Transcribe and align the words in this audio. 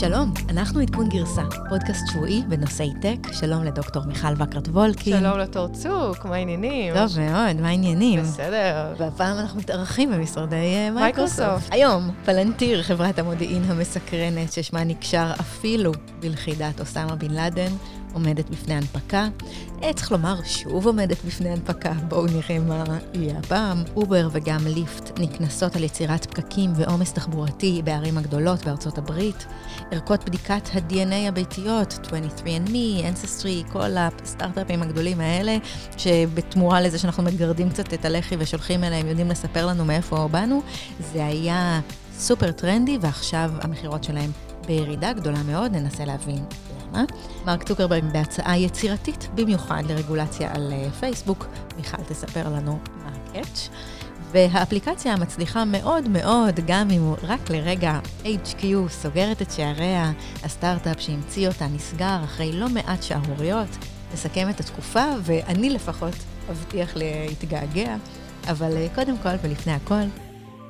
שלום, 0.00 0.32
אנחנו 0.48 0.80
עדכון 0.80 1.08
גרסה, 1.08 1.42
פודקאסט 1.68 2.06
שבועי 2.12 2.42
בנושאי 2.48 2.92
טק. 3.02 3.32
שלום 3.32 3.64
לדוקטור 3.64 4.02
מיכל 4.04 4.28
וקרת 4.36 4.68
וולקין. 4.68 5.20
שלום 5.20 5.38
לתור 5.38 5.68
צוק, 5.68 6.24
מה 6.24 6.34
העניינים? 6.34 6.94
טוב 6.94 7.20
מאוד, 7.20 7.60
מה 7.60 7.68
העניינים? 7.68 8.20
בסדר. 8.20 8.94
והפעם 8.98 9.38
אנחנו 9.38 9.58
מתארחים 9.60 10.12
במשרדי 10.12 10.56
אה, 10.56 10.90
Microsoft. 10.90 11.40
Microsoft. 11.40 11.72
היום, 11.74 12.10
פלנטיר, 12.24 12.82
חברת 12.82 13.18
המודיעין 13.18 13.62
המסקרנת, 13.68 14.52
ששמה 14.52 14.84
נקשר 14.84 15.32
אפילו 15.40 15.92
בלכידת 16.20 16.80
אוסמה 16.80 17.16
בן 17.16 17.30
לאדן, 17.30 17.72
עומדת 18.12 18.50
בפני 18.50 18.74
הנפקה. 18.74 19.28
צריך 19.94 20.12
לומר, 20.12 20.34
שוב 20.44 20.86
עומדת 20.86 21.24
בפני 21.24 21.48
הנפקה, 21.48 21.92
בואו 22.08 22.26
נראה 22.26 22.58
מה 22.58 22.84
יהיה 23.14 23.38
הפעם. 23.38 23.82
אובר 23.96 24.28
וגם 24.32 24.66
ליפט 24.66 25.20
נקנסות 25.20 25.76
על 25.76 25.84
יצירת 25.84 26.26
פקקים 26.26 26.72
ועומס 26.76 27.12
תחבורתי 27.12 27.82
בערים 27.84 28.18
הגדולות 28.18 28.64
בארצות 28.64 28.98
הברית. 28.98 29.46
ערכות 29.90 30.24
בדיקת 30.24 30.68
ה-DNA 30.74 31.28
הביתיות, 31.28 31.98
23andMe, 32.04 33.02
Ancestry, 33.02 33.72
כל 33.72 33.90
הסטארט-אפים 33.96 34.82
הגדולים 34.82 35.20
האלה, 35.20 35.56
שבתמורה 35.96 36.80
לזה 36.80 36.98
שאנחנו 36.98 37.22
מגרדים 37.22 37.70
קצת 37.70 37.94
את 37.94 38.04
הלחי 38.04 38.36
ושולחים 38.38 38.84
אליהם, 38.84 39.06
יודעים 39.06 39.28
לספר 39.28 39.66
לנו 39.66 39.84
מאיפה 39.84 40.28
באנו, 40.28 40.62
זה 41.12 41.26
היה 41.26 41.80
סופר 42.18 42.52
טרנדי, 42.52 42.98
ועכשיו 43.00 43.50
המכירות 43.60 44.04
שלהם 44.04 44.30
בירידה 44.66 45.12
גדולה 45.12 45.42
מאוד, 45.42 45.72
ננסה 45.72 46.04
להבין 46.04 46.44
למה. 46.92 47.04
מרק 47.46 47.62
צוקרברג 47.62 48.04
בהצעה 48.12 48.58
יצירתית, 48.58 49.28
במיוחד 49.34 49.82
לרגולציה 49.88 50.54
על 50.54 50.72
אה, 50.72 50.90
פייסבוק. 50.90 51.46
מיכל 51.76 52.02
תספר 52.08 52.48
לנו 52.48 52.78
מה 53.04 53.10
הקאץ'. 53.10 53.68
והאפליקציה 54.30 55.12
המצליחה 55.12 55.64
מאוד 55.64 56.08
מאוד, 56.08 56.60
גם 56.66 56.90
אם 56.90 57.14
רק 57.22 57.50
לרגע 57.50 57.98
HQ 58.24 58.64
סוגרת 58.88 59.42
את 59.42 59.50
שעריה, 59.50 60.12
הסטארט-אפ 60.44 61.00
שהמציא 61.00 61.48
אותה 61.48 61.66
נסגר 61.66 62.24
אחרי 62.24 62.52
לא 62.52 62.68
מעט 62.68 63.02
שערוריות, 63.02 63.68
נסכם 64.14 64.50
את 64.50 64.60
התקופה, 64.60 65.04
ואני 65.22 65.70
לפחות 65.70 66.14
אבטיח 66.50 66.96
להתגעגע. 66.96 67.96
אבל 68.50 68.76
אה, 68.76 68.86
קודם 68.94 69.18
כל 69.22 69.34
ולפני 69.42 69.72
הכל, 69.72 70.04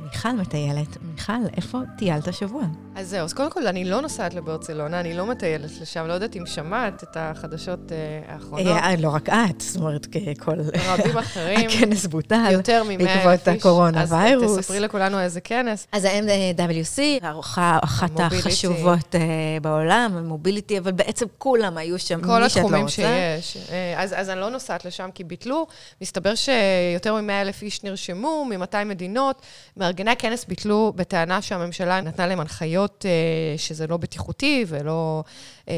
מיכל 0.04 0.32
מטיילת. 0.32 0.98
מיכל, 1.02 1.32
איפה 1.56 1.78
טיילת 1.98 2.28
השבוע? 2.28 2.62
אז 2.98 3.08
זהו, 3.08 3.24
אז 3.24 3.32
קודם 3.32 3.50
כל, 3.50 3.66
אני 3.66 3.84
לא 3.84 4.00
נוסעת 4.00 4.34
לברצלונה, 4.34 5.00
אני 5.00 5.14
לא 5.14 5.26
מטיילת 5.26 5.70
לשם, 5.80 6.06
לא 6.06 6.12
יודעת 6.12 6.36
אם 6.36 6.46
שמעת 6.46 7.02
את 7.02 7.16
החדשות 7.16 7.92
אה, 7.92 8.34
האחרונות. 8.34 8.66
אה, 8.66 8.96
לא 8.98 9.08
רק 9.08 9.28
את, 9.28 9.60
זאת 9.60 9.76
אומרת, 9.76 10.06
כל... 10.38 10.52
רבים 10.86 11.18
אחרים. 11.18 11.68
הכנס 11.70 12.06
בוטל. 12.06 12.48
יותר 12.52 12.84
מ-100 12.84 12.90
אלף 12.92 13.00
איש. 13.00 13.16
בעקבות 13.24 13.48
הקורונה 13.48 14.02
אז 14.02 14.12
ויירוס. 14.12 14.58
תספרי 14.58 14.80
לכולנו 14.80 15.20
איזה 15.20 15.40
כנס. 15.40 15.86
אז 15.92 16.04
ה-MWC, 16.04 16.98
הארוחה 17.22 17.78
אחת. 17.84 18.20
החשובות 18.20 19.14
אה, 19.14 19.20
בעולם, 19.62 20.12
המוביליטי, 20.16 20.78
אבל 20.78 20.92
בעצם 20.92 21.26
כולם 21.38 21.78
היו 21.78 21.98
שם, 21.98 22.20
כל 22.20 22.42
מי 22.42 22.48
שאת 22.48 22.56
לא 22.56 22.60
התחומים 22.62 22.82
רוצה. 22.82 22.94
שיש. 23.40 23.56
אה, 23.70 24.02
אז, 24.02 24.14
אז 24.16 24.30
אני 24.30 24.40
לא 24.40 24.50
נוסעת 24.50 24.84
לשם 24.84 25.08
כי 25.14 25.24
ביטלו. 25.24 25.66
מסתבר 26.00 26.34
שיותר 26.34 27.14
מ-100 27.14 27.32
אלף 27.32 27.62
איש 27.62 27.84
נרשמו, 27.84 28.44
מ-200 28.44 28.84
מדינות. 28.86 29.42
מארגני 29.76 30.10
הכנס 30.10 30.44
ביטלו 30.44 30.92
בטענה 30.96 31.42
שהממשלה 31.42 32.00
נתנה 32.00 32.26
להם 32.26 32.40
הנחיות 32.40 32.87
אה, 33.06 33.58
שזה 33.58 33.86
לא 33.86 33.96
בטיחותי 33.96 34.64
ולא 34.68 35.24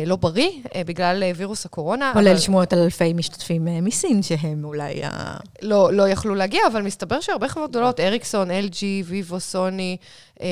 לא 0.06 0.16
בריא, 0.16 0.50
אה, 0.74 0.83
בגלל 0.86 1.22
אה, 1.22 1.33
וירוס 1.36 1.66
הקורונה. 1.66 2.10
כולל 2.12 2.28
אבל 2.28 2.38
שמועות 2.38 2.72
על 2.72 2.78
אלפי 2.78 3.12
משתתפים 3.12 3.69
אה, 3.69 3.80
מסין, 3.80 4.22
שהם 4.22 4.64
אולי 4.64 5.05
ה... 5.05 5.36
לא, 5.62 5.92
לא 5.92 6.08
יכלו 6.08 6.34
להגיע, 6.34 6.60
אבל 6.72 6.82
מסתבר 6.82 7.20
שהרבה 7.20 7.48
חברות 7.48 7.70
גדולות, 7.70 8.00
אריקסון, 8.00 8.50
LG, 8.50 8.82
ויבו, 9.05 9.41
סוני, 9.41 9.97
אה, 10.42 10.47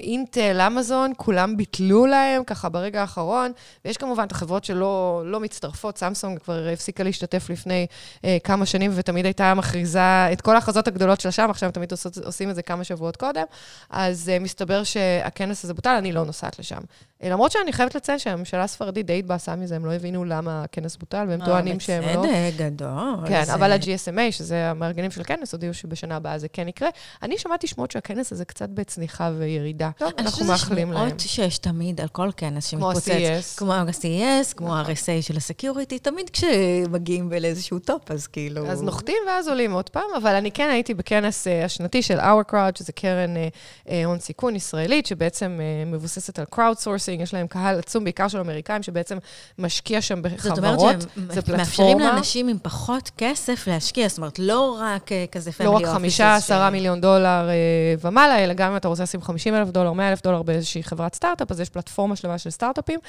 אינטל, 0.00 0.60
אמזון, 0.60 1.12
כולם 1.16 1.56
ביטלו 1.56 2.06
להם 2.06 2.44
ככה 2.44 2.68
ברגע 2.68 3.00
האחרון. 3.00 3.52
ויש 3.84 3.96
כמובן 3.96 4.24
את 4.24 4.32
החברות 4.32 4.64
שלא 4.64 5.22
לא 5.24 5.40
מצטרפות, 5.40 5.98
סמסונג 5.98 6.38
כבר 6.38 6.68
הפסיקה 6.72 7.02
להשתתף 7.02 7.50
לפני 7.50 7.86
אה, 8.24 8.36
כמה 8.44 8.66
שנים, 8.66 8.90
ותמיד 8.94 9.24
הייתה 9.24 9.54
מכריזה 9.54 10.32
את 10.32 10.40
כל 10.40 10.54
ההכרזות 10.54 10.88
הגדולות 10.88 11.20
שלה 11.20 11.32
שם, 11.32 11.50
עכשיו 11.50 11.70
תמיד 11.70 11.90
עושות, 11.90 12.18
עושים 12.18 12.50
את 12.50 12.54
זה 12.54 12.62
כמה 12.62 12.84
שבועות 12.84 13.16
קודם. 13.16 13.44
אז 13.90 14.28
אה, 14.28 14.38
מסתבר 14.38 14.84
שהכנס 14.84 15.64
הזה 15.64 15.74
בוטל, 15.74 15.94
אני 15.98 16.12
לא 16.12 16.24
נוסעת 16.24 16.58
לשם. 16.58 16.80
אה, 17.22 17.28
למרות 17.28 17.52
שאני 17.52 17.72
חייבת 17.72 17.94
לציין 17.94 18.18
שהממשלה 18.18 18.64
הספרדית 18.64 19.06
די 19.06 19.18
התבאסה 19.18 19.56
מזה, 19.56 19.76
הם 19.76 19.84
לא 19.86 19.92
הבינו 19.92 20.24
למה 20.24 20.62
הכנס 20.62 20.96
בוטל, 20.96 21.24
והם 21.28 21.44
טוענים 21.44 21.80
שהם 21.80 22.02
לא... 22.16 22.22
בצדק 22.22 22.56
גדול. 22.56 23.16
כן, 23.28 23.44
זה- 23.44 23.54
אבל 23.54 23.72
ה-GSMA, 23.72 24.32
שזה 24.32 24.70
המארגנים 24.70 25.10
של 25.10 25.20
הכנס, 25.20 25.52
הודיעו 25.52 25.74
שבשנה 25.74 26.16
הבאה 26.16 26.38
זה 26.38 26.48
כן 26.48 26.68
יקרה. 26.68 26.88
אני 27.22 27.38
שמעתי 27.38 27.66
שמועות 27.66 27.90
שהכנס 27.90 28.32
הזה 28.32 28.44
קצת 28.44 28.68
בצניחה 28.68 29.30
וירידה. 29.38 29.90
טוב, 29.98 30.08
אני 30.08 30.26
אנחנו 30.26 30.30
חושבת 30.32 30.48
מאחלים 30.48 30.92
להם. 30.92 31.02
שמועות 31.08 31.20
שיש 31.20 31.58
תמיד 31.58 32.00
על 32.00 32.08
כל 32.08 32.30
כנס 32.36 32.70
כמו 32.70 32.80
שמתפוצץ. 32.92 33.08
ה-CES. 33.10 33.58
כמו 33.58 33.72
ה-CES, 33.74 34.54
כמו 34.56 34.76
ה-RSA 34.76 35.22
של 35.22 35.36
ה-security, 35.36 35.98
תמיד 35.98 36.30
כשמגיעים 36.30 37.32
לאיזשהו 37.40 37.78
top, 37.78 38.10
אז 38.10 38.26
כאילו... 38.26 38.66
אז 38.66 38.82
נוחתים 38.82 39.16
ואז 39.28 39.48
עולים 39.48 39.72
עוד 39.72 39.88
פעם, 39.90 40.10
אבל 40.16 40.34
אני 40.34 40.50
כן 40.52 40.68
הייתי 40.72 40.94
בכנס 40.94 41.46
אה, 41.46 41.64
השנתי 41.64 42.02
של 42.02 42.20
Our 42.20 42.52
Crowd, 42.52 42.78
שזה 42.78 42.92
קרן 42.92 43.36
אה, 43.36 43.48
אה, 43.88 44.04
הון 44.04 44.18
סיכון 44.18 44.56
ישראלית, 44.56 45.06
שבעצם 45.06 45.60
אה, 45.60 45.84
מבוססת 45.90 46.38
על 46.38 46.44
crowd 46.54 46.74
sourcing, 47.16 47.22
יש 47.22 47.34
להם 47.34 47.46
קהל 47.46 47.78
עצום, 47.78 48.04
בעיקר 48.04 48.28
של 48.28 48.38
אמריקאים, 48.38 48.82
שבעצם 48.82 49.18
משקיע 49.58 50.00
שם 50.00 50.22
זאת 50.38 50.58
אומרת 50.58 50.74
בחברות. 50.74 51.00
שהם 51.00 51.26
זה 51.30 51.40
מאפשרים 51.52 51.58
פלטפורמה. 51.58 52.12
לאנשים 52.12 52.48
עם 52.48 52.56
פחות 52.62 53.10
כסף 53.18 53.66
להשקיע, 53.66 54.08
זאת 54.08 54.18
אומרת, 54.18 54.38
לא 54.38 54.78
רק 54.80 55.12
אה, 55.12 55.24
כזה 55.32 55.50
לא 55.50 55.54
family 55.56 55.74
רק 55.74 55.80
office. 55.80 55.94
חמישה, 55.94 56.34
עשרה 56.34 56.70
מיליון 56.70 57.00
דולר 57.00 57.48
אה, 57.48 57.54
ומעלה, 58.00 58.44
אלא 58.44 58.54
גם 58.54 58.70
אם 58.70 58.76
אתה 58.76 58.88
רוצה 58.88 59.02
לשים 59.02 59.22
50 59.22 59.54
אלף 59.54 59.68
דולר, 59.68 59.92
100 59.92 60.08
אלף 60.08 60.22
דולר 60.22 60.42
באיזושהי 60.42 60.82
חברת 60.82 61.14
סטארט-אפ, 61.14 61.50
אז 61.50 61.60
יש 61.60 61.70
פלטפורמה 61.70 62.16
שלמה 62.16 62.38
של 62.38 62.50
סטארט-אפים. 62.50 63.00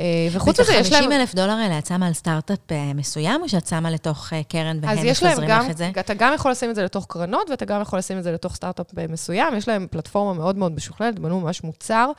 אה, 0.00 0.04
וחוץ 0.32 0.60
מזה, 0.60 0.72
יש 0.72 0.92
להם... 0.92 1.02
50 1.02 1.20
אלף 1.20 1.34
דולר 1.34 1.52
האלה, 1.52 1.78
את 1.78 1.86
שמה 1.86 2.06
על 2.06 2.12
סטארט-אפ 2.12 2.58
מסוים, 2.94 3.42
או 3.42 3.48
שאת 3.48 3.66
שמה 3.66 3.90
לתוך 3.90 4.32
קרן 4.48 4.78
והם 4.82 4.98
אז 4.98 5.04
יש 5.04 5.22
להם 5.22 5.32
מפזרים 5.32 5.50
גם, 5.50 5.64
לך 5.64 5.70
את 5.70 5.76
זה? 5.76 5.90
אתה 6.00 6.14
גם 6.14 6.34
יכול 6.34 6.50
לשים 6.50 6.70
את 6.70 6.74
זה 6.74 6.84
לתוך 6.84 7.06
קרנות, 7.08 7.50
ואתה 7.50 7.64
גם 7.64 7.80
יכול 7.80 7.98
לשים 7.98 8.18
את 8.18 8.22
זה 8.22 8.32
לתוך 8.32 8.54
סטארט-אפ 8.54 8.86
מסוים. 9.08 9.54
יש 9.56 9.68
להם 9.68 9.86
פלטפורמה 9.90 10.32
מאוד 10.32 10.56
מאוד 10.56 10.72
משוכללת, 10.72 11.18
בנו 11.18 11.40
ממש 11.40 11.64
מוצר, 11.64 12.10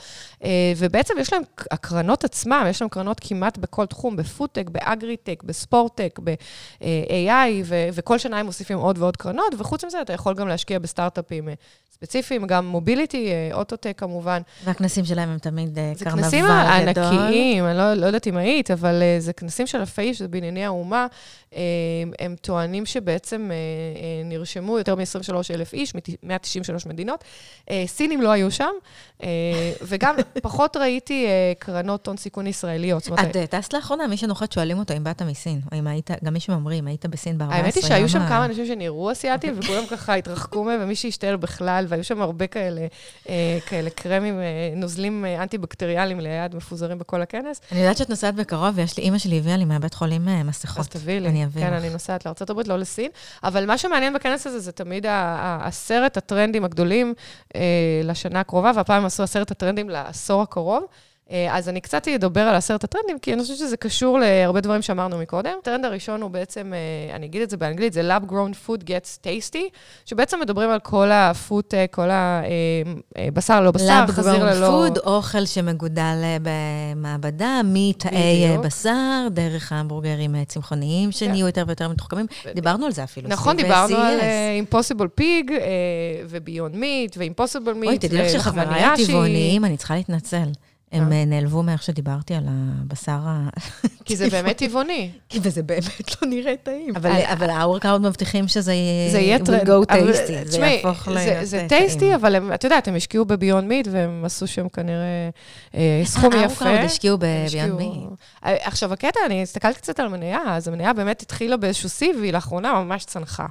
ובעצם 0.77 1.13
יש 1.25 1.33
להם, 1.33 1.41
הקרנות 1.71 2.23
עצמם, 2.23 2.65
יש 2.69 2.81
להם 2.81 2.89
קרנות 2.89 3.17
כמעט 3.21 3.57
בכל 3.57 3.85
תחום, 3.85 4.15
בפודטק, 4.15 4.69
באגריטק, 4.69 5.43
בספורטטק, 5.43 6.19
ב-AI, 6.23 7.63
ו- 7.65 7.87
וכל 7.93 8.17
שנה 8.17 8.39
הם 8.39 8.45
מוסיפים 8.45 8.77
עוד 8.77 8.97
ועוד 8.97 9.17
קרנות, 9.17 9.55
וחוץ 9.57 9.83
מזה, 9.85 10.01
אתה 10.01 10.13
יכול 10.13 10.33
גם 10.33 10.47
להשקיע 10.47 10.79
בסטארט-אפים 10.79 11.49
אה, 11.49 11.53
ספציפיים, 11.95 12.47
גם 12.47 12.67
מוביליטי, 12.67 13.31
אה, 13.31 13.49
אוטוטק 13.53 13.93
כמובן. 13.97 14.41
והכנסים 14.63 15.05
שלהם 15.05 15.29
הם 15.29 15.37
תמיד 15.37 15.79
אה, 15.79 15.91
זה 15.95 16.05
קרנבל 16.05 16.21
כנסים 16.21 16.45
גדול. 16.45 17.03
ענקיים, 17.05 17.65
אני 17.65 17.77
לא, 17.77 17.93
לא 17.93 18.05
יודעת 18.05 18.27
אם 18.27 18.37
היית, 18.37 18.71
אבל 18.71 19.01
uh, 19.01 19.21
זה 19.21 19.33
כנסים 19.33 19.67
של 19.67 19.77
אלפי 19.77 20.01
איש, 20.01 20.19
זה 20.19 20.27
בענייני 20.27 20.65
האומה. 20.65 21.07
Uh, 21.51 21.55
הם 22.19 22.35
טוענים 22.41 22.85
שבעצם 22.85 23.51
uh, 23.51 23.97
uh, 23.97 24.01
נרשמו 24.25 24.77
יותר 24.77 24.95
מ-23 24.95 25.35
אלף 25.53 25.73
איש, 25.73 25.95
מ-193 25.95 26.89
מדינות. 26.89 27.23
Uh, 27.61 27.71
סינים 27.87 28.21
לא 28.21 28.29
היו 28.29 28.51
שם, 28.51 28.71
uh, 29.19 29.23
וגם 29.81 30.15
פחות 30.41 30.77
ראיתי 30.77 31.14
uh, 31.23 31.59
קרנות 31.59 32.07
הון 32.07 32.17
סיכון 32.17 32.47
ישראליות. 32.47 33.07
את 33.07 33.35
אה, 33.35 33.47
טסת 33.47 33.73
לאחרונה, 33.73 34.07
מי 34.07 34.17
שנוחת 34.17 34.51
שואלים 34.51 34.79
אותו 34.79 34.93
אם 34.97 35.03
באת 35.03 35.21
מסין, 35.21 35.61
או 35.71 35.77
אם 35.77 35.87
היית, 35.87 36.09
גם 36.23 36.33
מי 36.33 36.39
שאומרים, 36.39 36.87
היית 36.87 37.05
בסין 37.05 37.37
ב-14 37.37 37.45
האמת 37.53 37.75
היא 37.75 37.83
שהיו 37.83 38.09
שם 38.09 38.27
כמה 38.27 38.45
אנשים 38.45 38.65
שנראו 38.65 39.11
אסיאתים, 39.11 39.59
וכולם 39.59 39.85
ככה 39.91 40.13
התרחקו 40.15 40.63
מהם, 40.63 40.79
ומי 40.83 40.95
שהשתעל 40.95 41.35
בכלל, 41.35 41.85
והיו 41.87 42.03
שם 42.03 42.21
הרבה 42.21 42.47
כאלה, 42.47 42.87
אה, 43.29 43.57
כאלה 43.65 43.89
קרמים, 43.89 44.39
אה, 44.39 44.73
נוזלים 44.75 45.25
אה, 45.25 45.43
אנטי-בקטריאליים 45.43 46.19
ליד, 46.19 46.55
מפוזרים 46.55 46.97
בכל 46.97 47.21
הכנס. 47.21 47.61
אני 47.71 47.79
יודעת 47.79 47.97
שאת 47.97 48.09
נוסעת 48.09 48.35
בקרוב, 48.35 48.69
ויש 48.75 48.97
לי, 48.97 49.03
אימא 49.03 49.17
שלי 49.17 49.37
הביאה 49.37 49.57
לי 49.57 49.65
מהבית 49.65 49.93
חולים 49.93 50.27
אה, 50.27 50.43
מסכות. 50.43 50.79
אז 50.79 50.87
תביאי 50.87 51.19
לי. 51.19 51.29
אני 51.29 51.45
אביא 51.45 51.61
כן, 51.61 51.73
לך. 51.73 51.79
אני 51.79 51.89
נוסעת 51.89 52.25
לארה"ב, 52.25 52.67
לא 52.67 52.77
לסין. 52.77 53.11
אבל 53.43 53.65
מה 53.65 53.77
שמעניין 53.77 54.13
בכנס 54.13 54.47
הזה, 54.47 54.59
זה 54.59 54.71
תמיד 54.71 55.05
ה- 55.05 55.11
ה- 55.11 55.67
עשרת 55.67 56.17
הטרנדים 56.17 56.65
הגדולים 56.65 57.13
אה, 57.55 57.61
לשנה 58.03 58.39
הקרובה, 58.39 58.71
והפעם 58.75 58.97
הם 58.97 59.05
עשו 59.05 59.23
עשרת 59.23 59.51
הטרנדים 59.51 59.89
לעשור 59.89 60.41
הקרוב. 60.41 60.85
אה, 61.31 61.57
אז 61.57 61.69
אני 61.69 61.81
קצת 61.81 62.07
אדבר 62.07 62.41
על 62.41 62.55
עשרת 62.55 62.83
הטרנדים, 62.83 63.19
כי 63.19 63.33
אני 63.33 63.41
חושבת 63.41 63.57
שזה 63.57 63.77
קשור 63.77 64.19
להרבה 64.19 64.61
דברים 64.61 64.81
שאמרנו 64.81 65.17
מקודם. 65.17 65.51
הטרנד 65.61 65.85
הראשון 65.85 66.21
הוא 66.21 66.31
בעצם, 66.31 66.73
אה, 66.73 67.15
אני 67.15 67.25
אגיד 67.25 67.41
את 67.41 67.49
זה 67.49 67.57
באנגלית, 67.57 67.93
זה 67.93 68.01
Lab 68.17 68.29
Grown 68.31 68.67
Food 68.67 68.81
Gets 68.83 69.23
Tasty, 69.23 69.77
שבעצם 70.05 70.39
מדברים 70.39 70.69
על 70.69 70.79
כל 70.79 71.11
הפודטק, 71.11 71.91
כל 71.91 72.09
הבשר 72.11 73.61
לא 73.61 73.71
בשר, 73.71 74.05
חזיר 74.07 74.45
ללא... 74.45 74.67
food, 74.67 74.97
אוכל 74.97 75.45
שמגודל 75.45 76.21
אה, 76.23 76.37
במעבדה, 76.41 77.61
מתאי 77.63 78.45
אה. 78.45 78.57
בשר, 78.57 79.27
דרך 79.31 79.71
ההמבורגרים 79.71 80.35
אה, 80.35 80.45
צמחוניים, 80.45 81.11
שנהיו 81.11 81.45
יותר 81.45 81.63
ויותר 81.67 81.89
מתוחכמים. 81.89 82.25
דיברנו 82.55 82.85
על 82.85 82.91
זה 82.91 83.03
אפילו. 83.03 83.29
נכון, 83.29 83.57
דיברנו. 83.57 83.95
על 83.95 84.19
Impossible 84.55 85.07
Pig 85.07 85.51
ו-Beyond 86.29 86.75
Meat 86.75 87.17
ו-Impossible 87.17 87.73
Meat. 87.73 87.89
אוי, 87.89 87.97
תדעי 87.99 88.25
לך 88.25 88.29
שחבריי 88.29 88.83
הטבעוניים, 88.83 89.65
אני 89.65 89.77
צריכה 89.77 89.95
להתנצל. 89.95 90.47
הם 90.95 91.11
אה, 91.11 91.25
נעלבו 91.25 91.63
מאיך 91.63 91.83
שדיברתי 91.83 92.33
על 92.33 92.43
הבשר 92.47 93.11
ה... 93.11 93.49
כי 94.05 94.15
זה 94.15 94.29
באמת 94.29 94.57
טבעוני. 94.63 95.11
וזה 95.41 95.63
באמת 95.63 96.21
לא 96.21 96.27
נראה 96.27 96.53
טעים. 96.63 96.93
אבל 97.31 97.49
ה-Our 97.49 97.75
Crowd 97.75 98.01
מבטיחים 98.01 98.47
שזה 98.47 98.73
יהיה 98.73 99.39
טרנד. 99.39 99.69
go 99.69 99.91
tasty, 99.91 100.45
זה 100.45 100.59
יהפוך 100.59 101.07
ל... 101.07 101.43
זה 101.43 101.65
tasty, 101.69 102.15
אבל 102.15 102.53
את 102.53 102.63
יודעת, 102.63 102.87
הם 102.87 102.95
השקיעו 102.95 103.25
ב-Beyond 103.25 103.67
Meat, 103.67 103.87
והם 103.91 104.25
עשו 104.25 104.47
שם 104.47 104.69
כנראה 104.69 105.29
אה, 105.75 106.01
סכום 106.05 106.33
יפה. 106.33 106.65
ה-Our 106.65 106.78
Crowd 106.78 106.91
השקיעו 106.91 107.17
ב-Beyond 107.19 107.73
Meat. 107.73 107.89
עכשיו, 108.41 108.93
הקטע, 108.93 109.19
אני 109.25 109.41
הסתכלת 109.41 109.77
קצת 109.77 109.99
על 109.99 110.05
המניה, 110.05 110.39
אז 110.47 110.67
המניה 110.67 110.93
באמת 110.93 111.21
התחילה 111.21 111.57
באיזשהו 111.57 111.89
שיא, 111.89 112.13
והיא 112.19 112.33
לאחרונה 112.33 112.73
ממש 112.83 113.05
צנחה. 113.05 113.45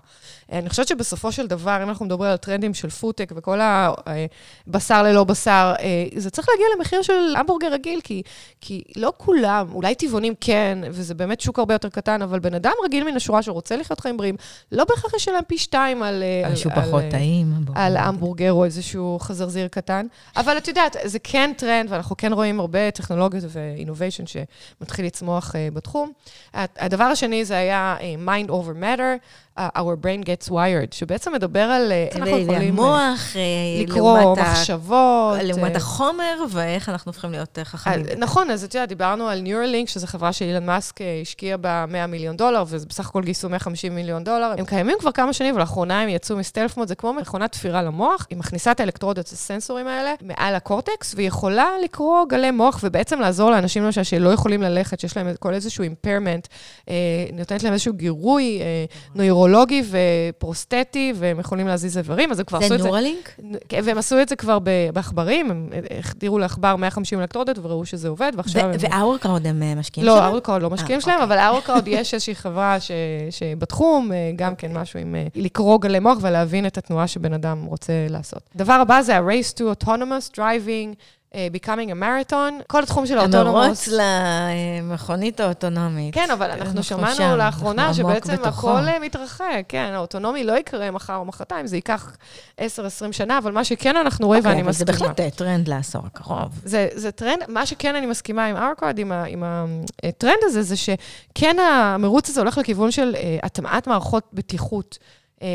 אני 0.52 0.70
חושבת 0.70 0.88
שבסופו 0.88 1.32
של 1.32 1.46
דבר, 1.46 1.82
אם 1.82 1.88
אנחנו 1.88 2.06
מדברים 2.06 2.30
על 2.30 2.36
טרנדים 2.36 2.74
של 2.74 2.90
פודטק 2.90 3.32
וכל 3.36 3.60
הבשר 3.62 5.02
ללא 5.02 5.24
בשר, 5.24 5.74
זה 6.16 6.30
צריך 6.30 6.48
להגיע 6.48 6.66
למחיר 6.76 7.02
של 7.02 7.33
המבורגר 7.36 7.72
רגיל, 7.72 8.00
כי, 8.04 8.22
כי 8.60 8.82
לא 8.96 9.12
כולם, 9.16 9.66
אולי 9.72 9.94
טבעונים 9.94 10.34
כן, 10.40 10.78
וזה 10.84 11.14
באמת 11.14 11.40
שוק 11.40 11.58
הרבה 11.58 11.74
יותר 11.74 11.88
קטן, 11.88 12.22
אבל 12.22 12.38
בן 12.38 12.54
אדם 12.54 12.72
רגיל 12.84 13.04
מן 13.04 13.16
השורה 13.16 13.42
שרוצה 13.42 13.76
לחיות 13.76 14.00
חיים 14.00 14.16
בריאים, 14.16 14.36
לא 14.72 14.84
בהכרח 14.84 15.14
ישלם 15.14 15.42
פי 15.46 15.58
שתיים 15.58 16.02
על... 16.02 16.22
משהו 16.52 16.70
על, 16.70 16.82
פחות 16.82 17.02
על, 17.02 17.10
טעים. 17.10 17.54
על 17.74 17.96
המבורגר 17.96 18.52
או 18.52 18.64
איזשהו 18.64 19.18
חזרזיר 19.20 19.68
קטן. 19.68 20.06
אבל 20.36 20.58
את 20.58 20.68
יודעת, 20.68 20.96
זה 21.04 21.18
כן 21.18 21.50
טרנד, 21.56 21.92
ואנחנו 21.92 22.16
כן 22.16 22.32
רואים 22.32 22.60
הרבה 22.60 22.90
טכנולוגיות 22.90 23.44
ואינוביישן 23.48 24.24
שמתחיל 24.26 25.06
לצמוח 25.06 25.54
uh, 25.54 25.74
בתחום. 25.74 26.12
הדבר 26.54 27.04
השני 27.04 27.44
זה 27.44 27.56
היה 27.56 27.96
Mind 28.26 28.48
Over 28.48 28.82
Matter. 28.82 29.53
Our 29.58 29.96
brain 30.04 30.22
gets 30.24 30.50
wired, 30.50 30.94
שבעצם 30.94 31.32
מדבר 31.32 31.60
על 31.60 31.92
אה, 31.92 32.06
איך 32.10 32.16
אנחנו 32.16 32.38
יכולים... 32.38 32.78
המוח, 32.78 33.36
אה, 33.36 33.82
לקרוא 33.82 34.36
מחשבות. 34.36 35.38
לעומת 35.42 35.76
החומר, 35.76 36.44
ואיך 36.50 36.88
אנחנו 36.88 37.08
הופכים 37.08 37.30
להיות 37.30 37.58
חכמים. 37.64 38.06
נכון, 38.18 38.50
אז 38.50 38.64
את 38.64 38.74
יודעת, 38.74 38.88
דיברנו 38.88 39.28
על 39.28 39.42
Neuralink, 39.46 39.90
שזו 39.90 40.06
חברה 40.06 40.32
שאילן 40.32 40.66
מאסק 40.66 41.00
השקיע 41.22 41.56
בה 41.56 41.84
100 41.88 42.06
מיליון 42.06 42.36
דולר, 42.36 42.64
ובסך 42.68 43.08
הכל 43.08 43.22
גייסו 43.22 43.48
150 43.48 43.94
מיליון 43.94 44.24
דולר. 44.24 44.54
הם 44.58 44.64
קיימים 44.64 44.96
כבר 45.00 45.12
כמה 45.12 45.32
שנים, 45.32 45.54
ולאחרונה 45.54 46.00
הם 46.00 46.08
יצאו 46.08 46.36
מסטלף 46.36 46.76
מוד, 46.76 46.88
זה 46.88 46.94
כמו 46.94 47.12
מכונת 47.12 47.52
תפירה 47.52 47.82
למוח, 47.82 48.26
היא 48.30 48.38
מכניסה 48.38 48.70
את 48.70 48.80
האלקטרודות, 48.80 49.26
הסנסורים 49.26 49.86
האלה, 49.86 50.14
מעל 50.22 50.54
הקורטקס, 50.54 51.14
והיא 51.14 51.28
יכולה 51.28 51.68
לקרוא 51.84 52.24
גלי 52.28 52.50
מוח, 52.50 52.80
ובעצם 52.82 53.20
לעזור 53.20 53.50
לאנשים 53.50 53.84
למשל 53.84 54.02
שלא 54.02 54.28
יכולים 54.28 54.62
ללכת, 54.62 55.00
שיש 55.00 55.16
להם 55.16 55.34
כל 55.40 55.54
איזשהו 55.54 55.82
אימפרמנט, 55.82 56.46
אה, 56.88 56.94
נותנת 57.32 57.62
להם 57.62 57.72
איזשהו 57.72 57.92
גירוי 57.92 58.60
אה, 58.60 58.84
נוירו 59.48 59.64
נוירולוגי 59.64 59.82
ופרוסטטי, 60.38 61.12
והם 61.16 61.40
יכולים 61.40 61.66
להזיז 61.66 61.98
איברים, 61.98 62.30
אז 62.30 62.38
הם 62.38 62.44
כבר 62.44 62.58
עשו 62.58 62.74
את 62.74 62.78
זה... 62.78 62.78
זה 62.78 62.88
נורלינק? 62.88 63.36
כן, 63.68 63.80
והם 63.84 63.98
עשו 63.98 64.20
את 64.22 64.28
זה 64.28 64.36
כבר 64.36 64.58
בעכברים, 64.92 65.50
הם 65.50 65.70
החדירו 65.98 66.38
לעכבר 66.38 66.76
150 66.76 67.20
אלקטרודות 67.20 67.58
וראו 67.62 67.86
שזה 67.86 68.08
עובד, 68.08 68.32
ועכשיו 68.36 68.64
הם... 68.64 68.76
ו-Our 68.78 69.12
Crowd 69.12 69.46
הם 69.46 69.62
אה, 69.62 69.74
משקיעים 69.74 70.06
לא, 70.06 70.12
שלהם? 70.12 70.24
לא, 70.24 70.30
Our 70.30 70.42
Crowd 70.42 70.62
לא 70.62 70.70
משקיעים 70.70 70.96
אה, 70.96 71.04
שלהם, 71.04 71.20
אוקיי. 71.20 71.36
אבל 71.36 71.48
Our 71.48 71.63
Crowd 71.63 71.88
יש 71.98 72.14
איזושהי 72.14 72.34
חברה 72.34 72.76
שבתחום, 73.30 74.12
אה, 74.12 74.30
גם 74.36 74.54
כן 74.54 74.72
משהו 74.72 75.00
עם 75.00 75.14
לקרוא 75.34 75.80
גלי 75.80 75.98
מוח 75.98 76.18
ולהבין 76.20 76.66
את 76.66 76.78
התנועה 76.78 77.06
שבן 77.06 77.32
אדם 77.32 77.64
רוצה 77.64 77.92
לעשות. 78.10 78.50
דבר 78.56 78.72
הבא 78.72 79.02
זה 79.02 79.16
ה-Race 79.16 79.58
to 79.58 79.84
Autonomous 79.84 80.36
Driving. 80.36 80.94
Uh, 81.34 81.36
Becoming 81.56 81.90
a 81.90 82.02
Marathon, 82.02 82.62
כל 82.66 82.82
התחום 82.82 83.06
של 83.06 83.18
האוטונומוס. 83.18 83.88
המרוץ 83.88 83.88
למכונית 83.88 85.40
האוטונומית. 85.40 86.14
כן, 86.14 86.30
אבל 86.30 86.50
אנחנו 86.50 86.82
שמענו 86.82 87.14
שם, 87.14 87.36
לאחרונה 87.38 87.86
אנחנו 87.86 87.94
שבעצם 87.94 88.44
הכל 88.44 88.88
אה, 88.88 88.98
מתרחק, 88.98 89.64
כן, 89.68 89.90
האוטונומי 89.94 90.44
לא 90.44 90.58
יקרה 90.58 90.90
מחר 90.90 91.16
או 91.16 91.24
מחרתיים, 91.24 91.66
זה 91.66 91.76
ייקח 91.76 92.16
10-20 92.58 92.62
שנה, 93.12 93.38
אבל 93.38 93.52
מה 93.52 93.64
שכן 93.64 93.96
אנחנו 93.96 94.26
רואים, 94.26 94.42
okay, 94.42 94.48
ואני 94.48 94.62
מסכימה. 94.62 94.98
זה 94.98 95.06
בהחלט 95.06 95.20
טרנד 95.36 95.68
לעשור 95.68 96.02
הקרוב. 96.06 96.60
זה, 96.64 96.88
זה 96.94 97.10
טרנד, 97.10 97.42
מה 97.48 97.66
שכן 97.66 97.94
אני 97.94 98.06
מסכימה 98.06 98.46
עם 98.46 98.56
Our 98.56 98.70
Crowd, 98.70 98.98
עם, 98.98 99.12
עם 99.12 99.44
הטרנד 100.04 100.38
הזה, 100.42 100.62
זה 100.62 100.76
שכן 100.76 101.56
המרוץ 101.58 102.28
הזה 102.28 102.40
הולך 102.40 102.58
לכיוון 102.58 102.90
של 102.90 103.14
אה, 103.14 103.46
הטמעת 103.46 103.86
מערכות 103.86 104.24
בטיחות. 104.32 104.98
אה, 105.44 105.46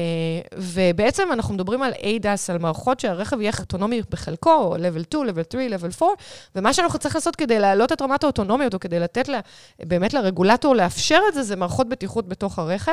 ובעצם 0.58 1.24
אנחנו 1.34 1.54
מדברים 1.54 1.82
על 1.82 1.94
ADAS, 1.94 2.52
על 2.52 2.58
מערכות 2.58 3.00
שהרכב 3.00 3.42
יהיה 3.42 3.52
אוטונומי 3.60 4.02
בחלקו, 4.10 4.54
או 4.54 4.76
level 4.76 5.04
2, 5.04 5.24
level 5.24 5.44
3, 5.52 5.64
level 5.72 6.04
4, 6.04 6.14
ומה 6.56 6.74
שאנחנו 6.74 7.00
צריכים 7.00 7.18
לעשות 7.20 7.36
כדי 7.36 7.60
להעלות 7.60 7.92
את 7.92 8.02
רמת 8.02 8.24
האוטונומיות, 8.24 8.74
או 8.74 8.80
כדי 8.80 9.00
לתת 9.00 9.28
לה, 9.28 9.40
באמת 9.80 10.14
לרגולטור 10.14 10.76
לאפשר 10.76 11.20
את 11.30 11.34
זה, 11.34 11.44
זה 11.44 11.56
מערכות 11.56 11.90
בטיחות 11.90 12.28
בתוך 12.28 12.60
הרכב, 12.60 12.92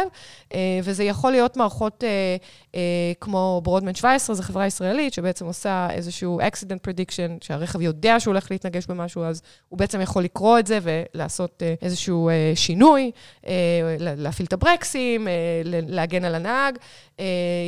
uh, 0.48 0.54
וזה 0.84 1.04
יכול 1.04 1.30
להיות 1.30 1.56
מערכות 1.56 2.04
uh, 2.72 2.76
כמו 3.20 3.60
ברודמן 3.64 3.94
17, 3.94 4.36
זו 4.36 4.42
חברה 4.42 4.66
ישראלית, 4.66 5.14
שבעצם 5.14 5.46
עושה 5.46 5.88
איזשהו 5.90 6.40
accident 6.40 6.88
prediction, 6.88 7.44
שהרכב 7.44 7.80
יודע 7.80 8.20
שהוא 8.20 8.32
הולך 8.32 8.50
להתנגש 8.50 8.86
במשהו, 8.86 9.24
אז 9.24 9.42
הוא 9.68 9.78
בעצם 9.78 10.00
יכול 10.00 10.22
לקרוא 10.24 10.58
את 10.58 10.66
זה 10.66 10.78
ולעשות 10.82 11.62
איזשהו 11.82 12.30
שינוי, 12.54 13.10
להפעיל 13.98 14.46
את 14.46 14.52
הברקסים, 14.52 15.28
להגן 15.64 16.24
על 16.24 16.34
הנהג. 16.34 16.78
Uh, 17.16 17.20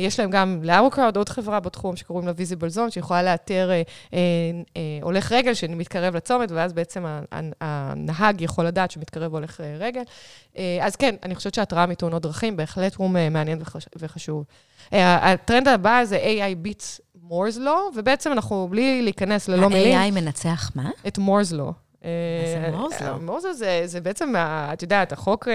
יש 0.05 0.19
להם 0.19 0.29
גם 0.29 0.59
לארוקראוד 0.63 1.17
עוד 1.17 1.29
חברה 1.29 1.59
בתחום 1.59 1.95
שקוראים 1.95 2.27
לה 2.27 2.33
Visible 2.33 2.75
Zone, 2.75 2.91
שיכולה 2.91 3.23
לאתר 3.23 3.69
uh, 3.69 4.11
uh, 4.11 4.15
הולך 5.01 5.31
רגל 5.31 5.53
שמתקרב 5.53 6.15
לצומת, 6.15 6.51
ואז 6.51 6.73
בעצם 6.73 7.05
הנהג 7.61 8.41
יכול 8.41 8.65
לדעת 8.65 8.91
שמתקרב 8.91 9.33
הולך 9.33 9.61
רגל. 9.79 10.01
אז 10.81 10.95
כן, 10.95 11.15
אני 11.23 11.35
חושבת 11.35 11.53
שהתראה 11.53 11.85
מתאונות 11.85 12.21
דרכים 12.21 12.57
בהחלט 12.57 12.95
הוא 12.95 13.09
מעניין 13.09 13.57
וחש, 13.61 13.85
וחשוב. 13.99 14.43
הטרנד 14.91 15.67
הבא 15.67 16.01
זה 16.03 16.19
AI 16.19 16.67
Beats 16.67 16.99
מורס 17.21 17.57
לו, 17.57 17.89
ובעצם 17.95 18.31
אנחנו, 18.31 18.67
בלי 18.71 19.01
להיכנס 19.01 19.47
ללא 19.47 19.69
מילים... 19.69 19.97
ה-AI 19.97 20.11
מנצח 20.11 20.71
מה? 20.75 20.89
את 21.07 21.17
מורס 21.17 21.51
לו. 21.51 21.73
זה 22.03 22.69
מורזו? 22.71 22.95
אה, 23.01 23.17
מורזו 23.17 23.53
זה, 23.53 23.81
זה 23.85 24.01
בעצם, 24.01 24.33
את 24.37 24.81
יודעת, 24.81 25.11
החוק 25.11 25.47
אה, 25.47 25.53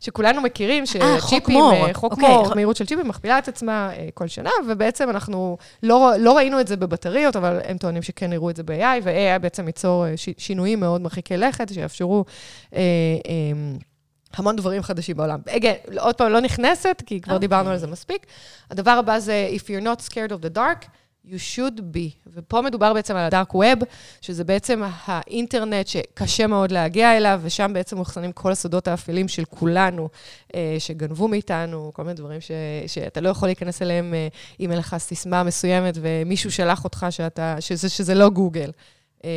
שכולנו 0.00 0.40
מכירים, 0.40 0.86
שצ'יפים, 0.86 1.20
חוק 1.20 1.48
מור, 1.48 1.72
אה, 1.72 1.92
אוקיי. 2.02 2.54
מהירות 2.54 2.76
של 2.76 2.86
צ'יפים, 2.86 3.08
מכפילה 3.08 3.38
את 3.38 3.48
עצמה 3.48 3.90
כל 4.14 4.26
שנה, 4.26 4.50
ובעצם 4.68 5.10
אנחנו 5.10 5.56
לא, 5.82 6.12
לא 6.18 6.36
ראינו 6.36 6.60
את 6.60 6.68
זה 6.68 6.76
בבטריות, 6.76 7.36
אבל 7.36 7.60
הם 7.64 7.78
טוענים 7.78 8.02
שכן 8.02 8.32
יראו 8.32 8.50
את 8.50 8.56
זה 8.56 8.62
ב-AI, 8.62 9.02
ו-AI 9.02 9.38
בעצם 9.38 9.66
ייצור 9.66 10.04
שינויים 10.38 10.80
מאוד 10.80 11.00
מרחיקי 11.00 11.36
לכת, 11.36 11.74
שיאפשרו... 11.74 12.24
אה, 12.74 12.80
אה, 13.28 13.78
המון 14.34 14.56
דברים 14.56 14.82
חדשים 14.82 15.16
בעולם. 15.16 15.38
עוד 16.00 16.14
פעם, 16.14 16.32
לא 16.32 16.40
נכנסת, 16.40 17.02
כי 17.06 17.20
כבר 17.20 17.36
okay. 17.36 17.38
דיברנו 17.38 17.60
אוקיי. 17.60 17.72
על 17.72 17.78
זה 17.78 17.86
מספיק. 17.86 18.26
הדבר 18.70 18.90
הבא 18.90 19.18
זה, 19.18 19.50
If 19.52 19.60
you're 19.60 19.84
not 19.84 20.10
scared 20.10 20.30
of 20.30 20.44
the 20.44 20.56
dark, 20.56 20.86
you 21.28 21.56
should 21.56 21.78
be. 21.78 22.30
ופה 22.34 22.62
מדובר 22.62 22.94
בעצם 22.94 23.16
על 23.16 23.24
הדארק 23.24 23.54
ווב, 23.54 23.78
שזה 24.20 24.44
בעצם 24.44 24.82
האינטרנט 25.04 25.86
שקשה 25.86 26.46
מאוד 26.46 26.72
להגיע 26.72 27.16
אליו, 27.16 27.40
ושם 27.42 27.70
בעצם 27.74 27.96
מוכסנים 27.96 28.32
כל 28.32 28.52
הסודות 28.52 28.88
האפלים 28.88 29.28
של 29.28 29.44
כולנו, 29.44 30.08
אה, 30.54 30.76
שגנבו 30.78 31.28
מאיתנו, 31.28 31.90
כל 31.94 32.02
מיני 32.02 32.14
דברים 32.14 32.40
ש, 32.40 32.50
שאתה 32.86 33.20
לא 33.20 33.28
יכול 33.28 33.48
להיכנס 33.48 33.82
אליהם 33.82 34.14
אה, 34.14 34.28
אם 34.60 34.70
אין 34.70 34.78
לך 34.78 34.96
סיסמה 34.98 35.42
מסוימת 35.42 35.94
ומישהו 36.00 36.52
שלח 36.52 36.84
אותך 36.84 37.06
שאתה, 37.10 37.56
שזה, 37.60 37.88
שזה 37.88 38.14
לא 38.14 38.28
גוגל. 38.28 38.70
אמ, 39.24 39.30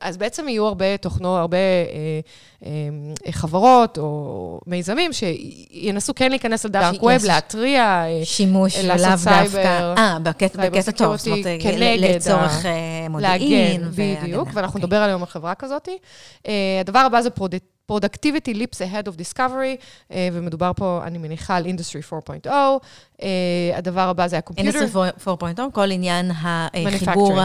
אז 0.00 0.16
בעצם 0.16 0.48
יהיו 0.48 0.66
הרבה 0.66 0.96
תוכנו, 0.96 1.36
הרבה 1.36 1.56
אה, 1.56 2.20
אה, 2.66 3.32
חברות 3.32 3.98
או 3.98 4.60
מיזמים 4.66 5.10
שינסו 5.12 6.14
כן 6.14 6.30
להיכנס 6.30 6.64
לדארק 6.64 7.02
ווב, 7.02 7.24
להתריע, 7.24 7.82
אה, 7.82 8.20
שימוש 8.24 8.76
לאו 8.78 8.96
דווקא, 8.96 9.94
אה, 9.98 10.18
בקטע 10.22 10.92
טוב, 10.92 11.16
זאת 11.16 11.26
אומרת, 11.26 11.46
לצורך 11.98 12.64
מודיעין. 13.10 13.80
להגן, 13.80 13.90
בדיוק, 14.22 14.48
ואנחנו 14.52 14.78
נדבר 14.78 14.96
על 14.96 15.10
היום 15.10 15.22
על 15.22 15.28
חברה 15.28 15.54
כזאת. 15.54 15.88
הדבר 16.80 16.98
הבא 16.98 17.20
זה. 17.20 17.30
Productivity 17.92 18.54
Leaps 18.54 18.80
Ahead 18.80 19.08
of 19.08 19.16
Discovery, 19.16 19.76
uh, 20.10 20.14
ומדובר 20.32 20.72
פה, 20.76 21.00
אני 21.04 21.18
מניחה, 21.18 21.56
על 21.56 21.66
Industry 21.66 22.12
4.0. 22.46 22.46
Uh, 22.46 23.24
הדבר 23.74 24.08
הבא 24.08 24.28
זה 24.28 24.38
הקומפיוטר. 24.38 24.78
Industry 24.78 25.26
4.0, 25.26 25.60
כל 25.72 25.90
עניין 25.90 26.30
החיבור 26.34 27.38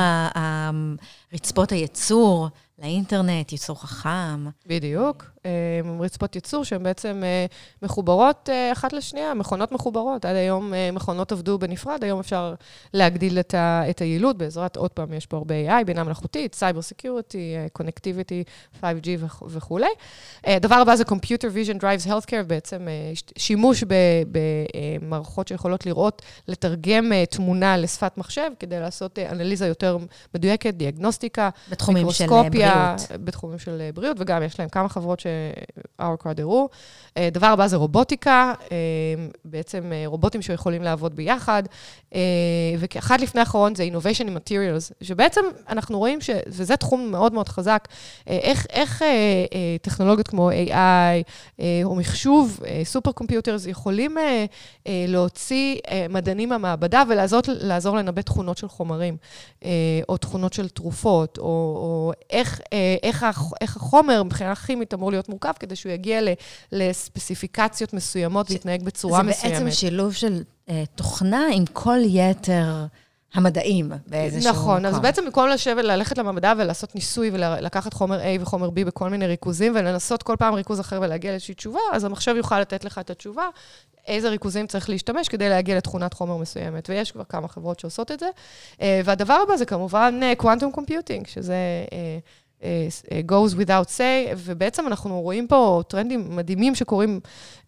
רצפות 1.33 1.71
הייצור 1.71 2.47
לאינטרנט, 2.79 3.51
ייצור 3.51 3.81
חכם. 3.81 4.45
בדיוק. 4.65 5.25
אה, 5.49 6.05
רצפות 6.05 6.35
ייצור 6.35 6.63
שהן 6.63 6.83
בעצם 6.83 7.21
אה, 7.23 7.45
מחוברות 7.81 8.49
אה, 8.51 8.71
אחת 8.71 8.93
לשנייה, 8.93 9.33
מכונות 9.33 9.71
מחוברות. 9.71 10.25
עד 10.25 10.35
היום 10.35 10.73
מכונות 10.93 11.31
עבדו 11.31 11.59
בנפרד, 11.59 12.03
היום 12.03 12.19
אפשר 12.19 12.53
להגדיל 12.93 13.39
את, 13.39 13.53
ה, 13.53 13.89
את 13.89 14.01
היעילות 14.01 14.37
בעזרת, 14.37 14.75
עוד 14.75 14.91
פעם, 14.91 15.13
יש 15.13 15.25
פה 15.25 15.37
הרבה 15.37 15.55
AI, 15.67 15.83
בינה 15.83 16.03
מלאכותית, 16.03 16.55
cyber 16.55 16.81
security, 16.81 17.55
connectivity, 17.73 18.43
5G 18.81 19.07
וכולי. 19.47 19.87
הדבר 20.43 20.75
הבא 20.75 20.95
זה 20.95 21.03
Computer 21.03 21.49
Vision 21.53 21.81
Drives 21.81 22.07
Healthcare, 22.07 22.43
בעצם 22.47 22.87
שימוש 23.37 23.83
במערכות 24.31 25.47
שיכולות 25.47 25.85
לראות, 25.85 26.21
לתרגם 26.47 27.11
תמונה 27.29 27.77
לשפת 27.77 28.17
מחשב, 28.17 28.49
כדי 28.59 28.79
לעשות 28.79 29.19
אנליזה 29.19 29.67
יותר 29.67 29.97
מדויקת, 30.35 30.73
דיאגנוסטיקה, 30.73 31.49
בתחומים 31.69 32.11
של 32.11 32.25
בריאות. 32.27 33.01
בתחומים 33.11 33.59
של 33.59 33.81
בריאות, 33.93 34.17
וגם 34.19 34.43
יש 34.43 34.59
להם 34.59 34.69
כמה 34.69 34.89
חברות 34.89 35.19
ש-our 35.99 36.29
הראו. 36.39 36.69
אה, 37.17 37.29
דבר 37.31 37.47
הבא 37.47 37.67
זה 37.67 37.75
רובוטיקה, 37.75 38.53
אה, 38.71 38.77
בעצם 39.45 39.91
אה, 39.93 40.03
רובוטים 40.05 40.41
שיכולים 40.41 40.83
לעבוד 40.83 41.15
ביחד. 41.15 41.63
אה, 42.15 42.19
ואחד 42.79 43.21
לפני 43.21 43.39
האחרון 43.41 43.75
זה 43.75 43.89
innovation 43.93 44.27
in 44.27 44.31
materials, 44.31 44.93
שבעצם 45.01 45.41
אנחנו 45.69 45.97
רואים, 45.97 46.21
ש, 46.21 46.29
וזה 46.47 46.75
תחום 46.75 47.11
מאוד 47.11 47.33
מאוד 47.33 47.49
חזק, 47.49 47.87
אה, 48.29 48.37
איך, 48.41 48.65
איך 48.69 49.01
אה, 49.01 49.07
אה, 49.07 49.75
טכנולוגיות 49.81 50.27
כמו 50.27 50.51
AI 50.51 50.73
אה, 50.73 51.81
או 51.83 51.95
מחשוב, 51.95 52.59
סופר 52.83 53.11
קומפיוטרס, 53.11 53.67
יכולים 53.67 54.17
אה, 54.17 54.45
אה, 54.87 55.05
להוציא 55.07 55.79
אה, 55.89 56.05
מדענים 56.09 56.49
מהמעבדה 56.49 57.03
ולעזור 57.09 57.97
לנבא 57.97 58.21
תכונות 58.21 58.57
של 58.57 58.67
חומרים, 58.67 59.17
אה, 59.65 59.69
או 60.09 60.17
תכונות 60.17 60.53
של 60.53 60.69
תרופות, 60.69 61.37
או, 61.37 61.43
או 61.43 62.11
איך, 62.29 62.61
אה, 62.73 62.95
איך, 63.03 63.25
איך 63.61 63.77
החומר 63.77 64.23
מבחינה 64.23 64.55
כימית 64.55 64.93
אמור 64.93 65.11
להיות 65.11 65.18
מורכב, 65.27 65.53
כדי 65.59 65.75
שהוא 65.75 65.91
יגיע 65.91 66.21
ל, 66.21 66.27
לספציפיקציות 66.71 67.93
מסוימות 67.93 68.51
ויתנהג 68.51 68.83
בצורה 68.83 69.17
זה 69.17 69.23
מסוימת. 69.23 69.57
זה 69.57 69.63
בעצם 69.63 69.77
שילוב 69.77 70.13
של 70.13 70.43
אה, 70.69 70.83
תוכנה 70.95 71.47
עם 71.53 71.65
כל 71.73 71.99
יתר 72.05 72.85
המדעים 73.33 73.91
באיזשהו 74.07 74.51
נכון, 74.51 74.81
מקום. 74.81 74.95
אז 74.95 74.99
בעצם 74.99 75.25
במקום 75.25 75.49
לשבת, 75.49 75.83
ללכת 75.83 76.17
למעבדה 76.17 76.53
ולעשות 76.57 76.95
ניסוי 76.95 77.31
ולקחת 77.33 77.93
חומר 77.93 78.21
A 78.21 78.41
וחומר 78.41 78.67
B 78.67 78.85
בכל 78.85 79.09
מיני 79.09 79.27
ריכוזים, 79.27 79.73
ולנסות 79.75 80.23
כל 80.23 80.35
פעם 80.39 80.53
ריכוז 80.53 80.79
אחר 80.79 80.99
ולהגיע 81.01 81.31
לאיזושהי 81.31 81.53
תשובה, 81.53 81.79
אז 81.93 82.03
המחשב 82.03 82.33
יוכל 82.37 82.59
לתת 82.59 82.85
לך 82.85 82.97
את 82.97 83.09
התשובה, 83.09 83.47
איזה 84.07 84.29
ריכוזים 84.29 84.67
צריך 84.67 84.89
להשתמש 84.89 85.27
כדי 85.27 85.49
להגיע 85.49 85.77
לתכונת 85.77 86.13
חומר 86.13 86.37
מסוימת, 86.37 86.89
ויש 86.89 87.11
כבר 87.11 87.23
כמה 87.23 87.47
חברות 87.47 87.79
שעושות 87.79 88.11
את 88.11 88.19
זה. 88.19 88.29
אה, 88.81 89.01
והדבר 89.05 89.33
הבא 89.33 89.57
זה 89.57 89.65
כמובן 89.65 90.19
quantum 90.37 90.71
computing, 90.71 91.27
שזה... 91.27 91.55
אה, 92.63 92.87
goes 93.29 93.53
without 93.53 93.89
say, 93.97 94.33
ובעצם 94.37 94.87
אנחנו 94.87 95.21
רואים 95.21 95.47
פה 95.47 95.81
טרנדים 95.87 96.35
מדהימים 96.35 96.75
שקורים, 96.75 97.19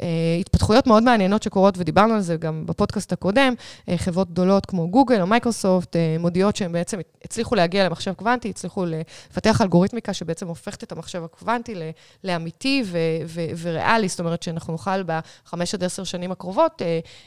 אה, 0.02 0.08
התפתחויות 0.40 0.88
מאוד 0.88 1.04
מעניינות 1.04 1.44
שקורות, 1.44 1.76
ודיברנו 1.78 2.14
על 2.14 2.22
זה 2.22 2.36
גם 2.36 2.66
בפודקאסט 2.66 3.14
הקודם, 3.14 3.54
אה, 3.90 3.98
חברות 3.98 4.32
גדולות 4.32 4.66
כמו 4.66 4.90
גוגל 4.90 5.22
או 5.22 5.28
מייקרוסופט 5.28 5.96
מודיעות 6.20 6.56
שהן 6.56 6.72
בעצם 6.72 7.00
הצליחו 7.26 7.56
להגיע 7.56 7.86
למחשב 7.86 8.14
קוונטי, 8.14 8.50
הצליחו 8.50 8.86
לפתח 8.86 9.62
אלגוריתמיקה 9.62 10.14
שבעצם 10.14 10.48
הופכת 10.48 10.84
את 10.84 10.92
המחשב 10.92 11.24
הקוונטי 11.24 11.76
לאמיתי 12.24 12.84
ו- 12.86 12.98
ו- 13.26 13.46
וריאלי, 13.62 14.08
זאת 14.08 14.20
אומרת 14.20 14.44
שאנחנו 14.44 14.72
נוכל 14.72 15.04
בחמש 15.04 15.74
עד 15.74 15.84
עשר 15.84 16.04
שנים 16.04 16.32
הקרובות 16.32 16.82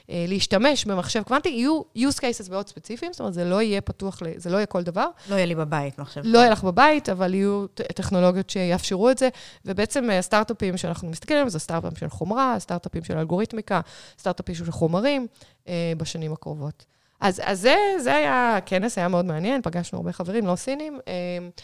להשתמש 0.08 0.84
במחשב 0.84 1.22
קוונטי, 1.22 1.48
יהיו 1.48 1.80
use 1.96 2.18
cases 2.18 2.50
מאוד 2.50 2.68
ספציפיים, 2.68 3.12
זאת 3.12 3.20
אומרת, 3.20 3.34
זה 3.34 3.44
לא 3.44 3.62
יהיה 3.62 3.80
פתוח, 3.80 4.20
זה 4.36 4.50
לא 4.50 4.56
יהיה 4.56 4.66
כל 4.66 4.82
דבר. 4.82 5.06
לא 5.30 5.34
יהיה 5.34 5.46
לי 5.46 5.54
בבית 5.54 5.98
מחשב. 5.98 6.20
לא 6.24 6.38
יהיה 6.38 6.50
לך 6.50 6.64
בבית, 6.64 7.08
אבל 7.08 7.34
יהיו 7.34 7.53
טכנולוגיות 7.74 8.50
שיאפשרו 8.50 9.10
את 9.10 9.18
זה, 9.18 9.28
ובעצם 9.64 10.10
הסטארט-אפים 10.10 10.76
שאנחנו 10.76 11.08
מסתכלים 11.08 11.36
עליהם, 11.36 11.48
זה 11.48 11.58
סטארט-אפים 11.58 11.98
של 11.98 12.08
חומרה, 12.08 12.56
סטארט-אפים 12.58 13.04
של 13.04 13.18
אלגוריתמיקה, 13.18 13.80
סטארט-אפים 14.18 14.54
של 14.54 14.70
חומרים 14.70 15.26
אה, 15.68 15.92
בשנים 15.96 16.32
הקרובות. 16.32 16.84
אז, 17.20 17.40
אז 17.44 17.60
זה, 17.60 17.76
זה 18.02 18.14
היה, 18.14 18.56
הכנס 18.56 18.98
היה 18.98 19.08
מאוד 19.08 19.24
מעניין, 19.24 19.62
פגשנו 19.62 19.98
הרבה 19.98 20.12
חברים, 20.12 20.46
לא 20.46 20.56
סינים, 20.56 20.98
אה, 21.08 21.12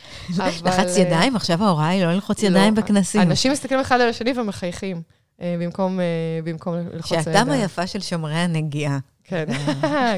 אבל... 0.36 0.48
לחץ 0.64 0.96
ידיים, 0.96 1.36
עכשיו 1.36 1.64
ההוראה 1.64 1.88
היא 1.88 2.04
לא 2.04 2.12
ללחוץ 2.12 2.42
ידיים 2.42 2.74
לא, 2.74 2.82
בכנסים. 2.82 3.20
אנשים 3.20 3.52
מסתכלים 3.52 3.80
אחד 3.80 4.00
על 4.00 4.08
השני 4.08 4.32
ומחייכים, 4.36 5.02
אה, 5.40 5.56
במקום, 5.60 5.98
במקום 6.44 6.74
ללחוץ 6.74 7.12
ידיים. 7.12 7.24
שהדם 7.24 7.50
היפה 7.50 7.86
של 7.86 8.00
שומרי 8.00 8.34
הנגיעה. 8.34 8.98
כן, 9.30 9.44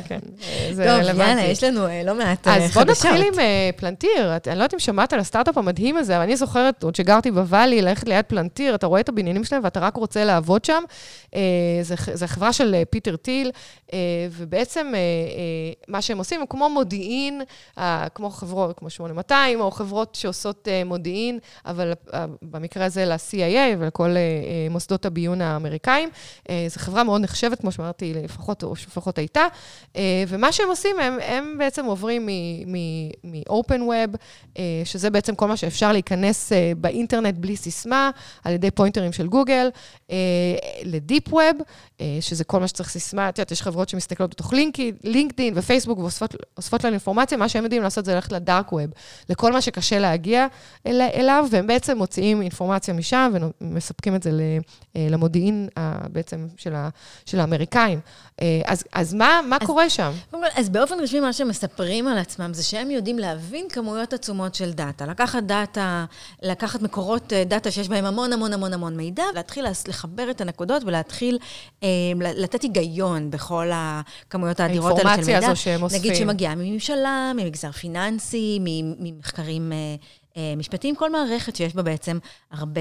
כן. 0.08 0.18
טוב, 0.68 0.80
יאללה, 0.80 1.42
יש 1.42 1.64
לנו 1.64 1.86
לא 2.04 2.14
מעט 2.14 2.48
חדשות. 2.48 2.62
אז 2.62 2.74
בוא 2.74 2.82
נתחיל 2.82 3.22
עם 3.22 3.32
פלנטיר. 3.76 4.36
אני 4.46 4.46
לא 4.46 4.50
יודעת 4.50 4.74
אם 4.74 4.78
שמעת 4.78 5.12
על 5.12 5.20
הסטארט-אפ 5.20 5.58
המדהים 5.58 5.96
הזה, 5.96 6.16
אבל 6.16 6.22
אני 6.22 6.36
זוכרת, 6.36 6.82
עוד 6.82 6.94
שגרתי 6.94 7.30
בוואלי, 7.30 7.82
ללכת 7.82 8.08
ליד 8.08 8.24
פלנטיר, 8.24 8.74
אתה 8.74 8.86
רואה 8.86 9.00
את 9.00 9.08
הבניינים 9.08 9.44
שלהם 9.44 9.64
ואתה 9.64 9.80
רק 9.80 9.96
רוצה 9.96 10.24
לעבוד 10.24 10.64
שם. 10.64 10.82
זו 12.14 12.26
חברה 12.26 12.52
של 12.52 12.82
פיטר 12.90 13.16
טיל, 13.16 13.50
ובעצם 14.30 14.92
מה 15.88 16.02
שהם 16.02 16.18
עושים, 16.18 16.40
הם 16.40 16.46
כמו 16.46 16.70
מודיעין, 16.70 17.42
כמו 18.14 18.30
חברות, 18.30 18.78
כמו 18.78 18.90
8200, 18.90 19.60
או 19.60 19.70
חברות 19.70 20.14
שעושות 20.14 20.68
מודיעין, 20.86 21.38
אבל 21.66 21.92
במקרה 22.42 22.84
הזה 22.84 23.04
ל-CIA 23.04 23.76
ולכל 23.78 24.14
מוסדות 24.70 25.06
הביון 25.06 25.40
האמריקאים. 25.40 26.08
זו 26.48 26.78
חברה 26.80 27.04
מאוד 27.04 27.20
נחשבת, 27.20 27.60
כמו 27.60 27.72
שאמרתי, 27.72 28.14
לפחות, 28.14 28.62
או 28.62 28.76
לפחות 29.02 29.18
הייתה, 29.18 29.46
ומה 30.28 30.52
שהם 30.52 30.68
עושים, 30.68 30.96
הם, 31.00 31.18
הם 31.26 31.58
בעצם 31.58 31.84
עוברים 31.84 32.26
מ-open 33.24 33.80
web, 33.80 34.16
שזה 34.84 35.10
בעצם 35.10 35.34
כל 35.34 35.48
מה 35.48 35.56
שאפשר 35.56 35.92
להיכנס 35.92 36.52
באינטרנט 36.76 37.34
בלי 37.34 37.56
סיסמה, 37.56 38.10
על 38.44 38.52
ידי 38.52 38.70
פוינטרים 38.70 39.12
של 39.12 39.26
גוגל, 39.26 39.68
לדיפ 40.82 41.32
ווב, 41.32 41.56
שזה 42.20 42.44
כל 42.44 42.60
מה 42.60 42.68
שצריך 42.68 42.88
סיסמה, 42.88 43.28
את 43.28 43.38
יודעת, 43.38 43.50
יש 43.50 43.62
חברות 43.62 43.88
שמסתכלות 43.88 44.30
בתוך 44.30 44.52
לינקדאין 45.04 45.52
ופייסבוק 45.56 45.98
ואוספות 45.98 46.84
לנו 46.84 46.92
אינפורמציה, 46.92 47.38
מה 47.38 47.48
שהם 47.48 47.64
יודעים 47.64 47.82
לעשות 47.82 48.04
זה 48.04 48.14
ללכת 48.14 48.32
ל-dark 48.32 48.72
web, 48.72 48.90
לכל 49.28 49.52
מה 49.52 49.60
שקשה 49.60 49.98
להגיע 49.98 50.46
אל, 50.86 51.00
אליו, 51.14 51.46
והם 51.50 51.66
בעצם 51.66 51.98
מוציאים 51.98 52.42
אינפורמציה 52.42 52.94
משם 52.94 53.32
ומספקים 53.60 54.14
את 54.14 54.22
זה 54.22 54.30
למודיעין 54.94 55.68
בעצם 56.12 56.46
של, 56.56 56.74
ה, 56.74 56.88
של 57.26 57.40
האמריקאים. 57.40 58.00
אז, 58.64 58.84
אז 58.92 59.14
מה, 59.14 59.40
מה 59.48 59.56
אז, 59.60 59.66
קורה 59.66 59.90
שם? 59.90 60.12
אז 60.54 60.68
באופן 60.68 60.94
רשמי, 61.00 61.20
מה 61.20 61.32
שהם 61.32 61.48
מספרים 61.48 62.08
על 62.08 62.18
עצמם 62.18 62.54
זה 62.54 62.62
שהם 62.62 62.90
יודעים 62.90 63.18
להבין 63.18 63.68
כמויות 63.68 64.12
עצומות 64.12 64.54
של 64.54 64.72
דאטה. 64.72 65.06
לקחת 65.06 65.42
דאטה, 65.42 66.04
לקחת 66.42 66.82
מקורות 66.82 67.32
דאטה 67.46 67.70
שיש 67.70 67.88
בהם 67.88 68.04
המון 68.04 68.32
המון 68.32 68.52
המון 68.52 68.72
המון 68.72 68.96
מידע, 68.96 69.24
להתחיל 69.34 69.64
לחבר 69.88 70.30
את 70.30 70.40
הנקודות 70.40 70.84
ולהתחיל 70.84 71.38
אה, 71.82 71.88
לתת 72.18 72.62
היגיון 72.62 73.30
בכל 73.30 73.70
הכמויות 73.74 74.60
האדירות 74.60 74.98
האלה 74.98 75.00
של 75.00 75.20
מידע. 75.20 75.32
האינפורמציה 75.32 75.50
הזו 75.50 75.62
שהם 75.62 75.82
אוספים. 75.82 76.00
נגיד 76.00 76.16
שמגיעה 76.16 76.54
מממשלה, 76.54 77.32
ממגזר 77.36 77.72
פיננסי, 77.72 78.58
ממחקרים... 78.98 79.72
אה, 79.72 79.96
משפטיים, 80.56 80.96
כל 80.96 81.10
מערכת 81.10 81.56
שיש 81.56 81.74
בה 81.74 81.82
בעצם 81.82 82.18
הרבה, 82.50 82.80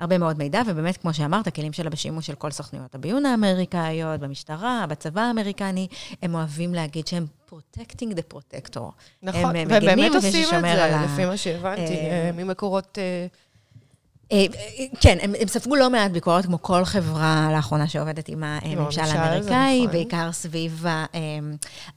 הרבה 0.00 0.18
מאוד 0.18 0.38
מידע, 0.38 0.62
ובאמת, 0.66 0.96
כמו 0.96 1.14
שאמרת, 1.14 1.46
הכלים 1.46 1.72
שלה 1.72 1.90
בשימוש 1.90 2.26
של 2.26 2.34
כל 2.34 2.50
סוכנויות 2.50 2.94
הביון 2.94 3.26
האמריקאיות, 3.26 4.20
במשטרה, 4.20 4.84
בצבא 4.88 5.20
האמריקני, 5.20 5.86
הם 6.22 6.34
אוהבים 6.34 6.74
להגיד 6.74 7.06
שהם 7.06 7.26
protecting 7.50 8.14
the 8.14 8.34
protector. 8.34 8.80
נכון, 9.22 9.54
ובאמת 9.66 10.14
עושים 10.14 10.44
את 10.44 10.62
זה, 10.62 11.00
לפי 11.04 11.24
מה 11.24 11.36
שהבנתי, 11.36 11.96
ממקורות... 12.34 12.98
כן, 15.00 15.18
הם, 15.22 15.34
הם 15.40 15.48
ספגו 15.48 15.76
לא 15.76 15.90
מעט 15.90 16.10
ביקורת, 16.10 16.46
כמו 16.46 16.62
כל 16.62 16.84
חברה 16.84 17.48
לאחרונה 17.56 17.88
שעובדת 17.88 18.28
עם 18.28 18.42
הממשל 18.44 19.00
האמריקאי, 19.00 19.80
נכון. 19.80 19.92
בעיקר 19.92 20.32
סביב 20.32 20.84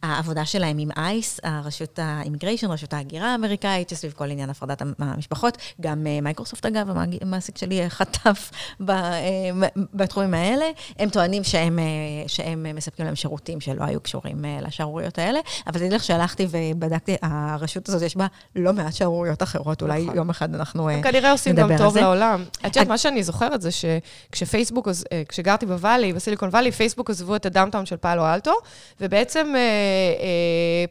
העבודה 0.03 0.45
שלהם 0.45 0.77
עם 0.77 0.89
ICE, 0.97 1.39
הרשות 1.43 1.99
ה-immigration, 2.01 2.71
רשות 2.71 2.93
ההגירה 2.93 3.31
האמריקאית, 3.31 3.89
שסביב 3.89 4.11
כל 4.11 4.31
עניין 4.31 4.49
הפרדת 4.49 4.81
המשפחות. 4.99 5.57
גם 5.81 6.07
מייקרוסופט, 6.21 6.65
אגב, 6.65 6.87
המעסיק 7.21 7.57
שלי 7.57 7.89
חטף 7.89 8.51
בתחומים 9.93 10.33
האלה. 10.33 10.65
הם 10.99 11.09
טוענים 11.09 11.43
שהם, 11.43 11.79
שהם 12.27 12.65
מספקים 12.75 13.05
להם 13.05 13.15
שירותים 13.15 13.61
שלא 13.61 13.83
היו 13.83 13.99
קשורים 13.99 14.45
לשערוריות 14.61 15.19
האלה, 15.19 15.39
אבל 15.67 15.79
תדעי 15.79 15.89
לך 15.89 16.03
שהלכתי 16.03 16.47
ובדקתי, 16.49 17.15
הרשות 17.21 17.89
הזאת, 17.89 18.01
יש 18.01 18.17
בה 18.17 18.27
לא 18.55 18.73
מעט 18.73 18.93
שערוריות 18.93 19.43
אחרות, 19.43 19.81
אולי 19.81 20.07
יום 20.15 20.29
אחד 20.29 20.55
אנחנו 20.55 20.89
נדבר 20.89 20.97
על 20.97 21.03
זה. 21.03 21.09
כנראה 21.09 21.31
עושים 21.31 21.55
גם 21.55 21.77
טוב 21.77 21.97
לעולם. 21.97 22.22
העולם. 22.23 22.43
את 22.67 22.75
יודעת, 22.75 22.87
מה 22.87 22.97
שאני 22.97 23.23
זוכרת 23.23 23.61
זה 23.61 23.69
שכשפייסבוק, 23.71 24.87
כשגרתי 25.27 25.65
בוואלי, 25.65 26.13
בסיליקון 26.13 26.49
וואלי, 26.49 26.71
פייסבוק 26.71 27.09
עזבו 27.09 27.35
את 27.35 27.45
הדאונטאון 27.45 27.85
של 27.85 27.97
פאלו 27.97 28.25
אלטו, 28.25 28.53
ובעצם 29.01 29.53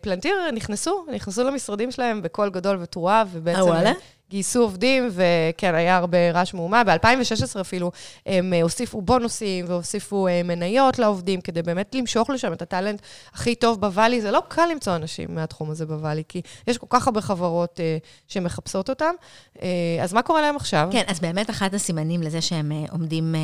פלנטיר 0.01 0.35
נכנסו, 0.53 1.05
נכנסו 1.13 1.45
למשרדים 1.45 1.91
שלהם 1.91 2.23
בקול 2.23 2.51
גדול 2.51 2.79
ותרועה, 2.81 3.25
ובעצם... 3.33 3.59
אה, 3.59 3.65
וואלה? 3.65 3.93
גייסו 4.33 4.63
עובדים, 4.63 5.09
וכן, 5.13 5.75
היה 5.75 5.97
הרבה 5.97 6.31
רעש 6.31 6.55
מהומה. 6.55 6.85
ב-2016 6.85 7.61
אפילו 7.61 7.93
הם 8.27 8.53
הוסיפו 8.63 9.03
בונוסים 9.03 9.65
והוסיפו 9.69 10.29
מניות 10.45 10.99
לעובדים, 10.99 11.41
כדי 11.41 11.63
באמת 11.63 11.95
למשוך 11.95 12.31
לשם 12.31 12.53
את 12.53 12.63
הטאלנט 12.63 13.01
הכי 13.35 13.55
טוב 13.55 13.81
בוואלי. 13.81 14.21
זה 14.21 14.31
לא 14.31 14.43
קל 14.49 14.67
למצוא 14.73 14.97
אנשים 14.97 15.35
מהתחום 15.35 15.71
הזה 15.71 15.87
בוואלי, 15.87 16.23
כי 16.29 16.41
יש 16.67 16.79
כל 16.79 16.87
כך 16.91 17.07
הרבה 17.07 17.21
חברות 17.21 17.81
אה, 17.81 17.99
שמחפשות 18.29 18.91
אותם. 18.91 19.15
אה, 19.63 19.69
אז 20.03 20.13
מה 20.13 20.23
קורה 20.23 20.41
להם 20.41 20.57
עכשיו? 20.57 20.89
כן, 20.93 21.03
אז 21.07 21.21
באמת 21.21 21.51
אחד 21.51 21.75
הסימנים 21.75 22.23
לזה 22.23 22.41
שהם 22.41 22.73
אה, 22.73 22.85
עומדים, 22.91 23.35
אה, 23.35 23.41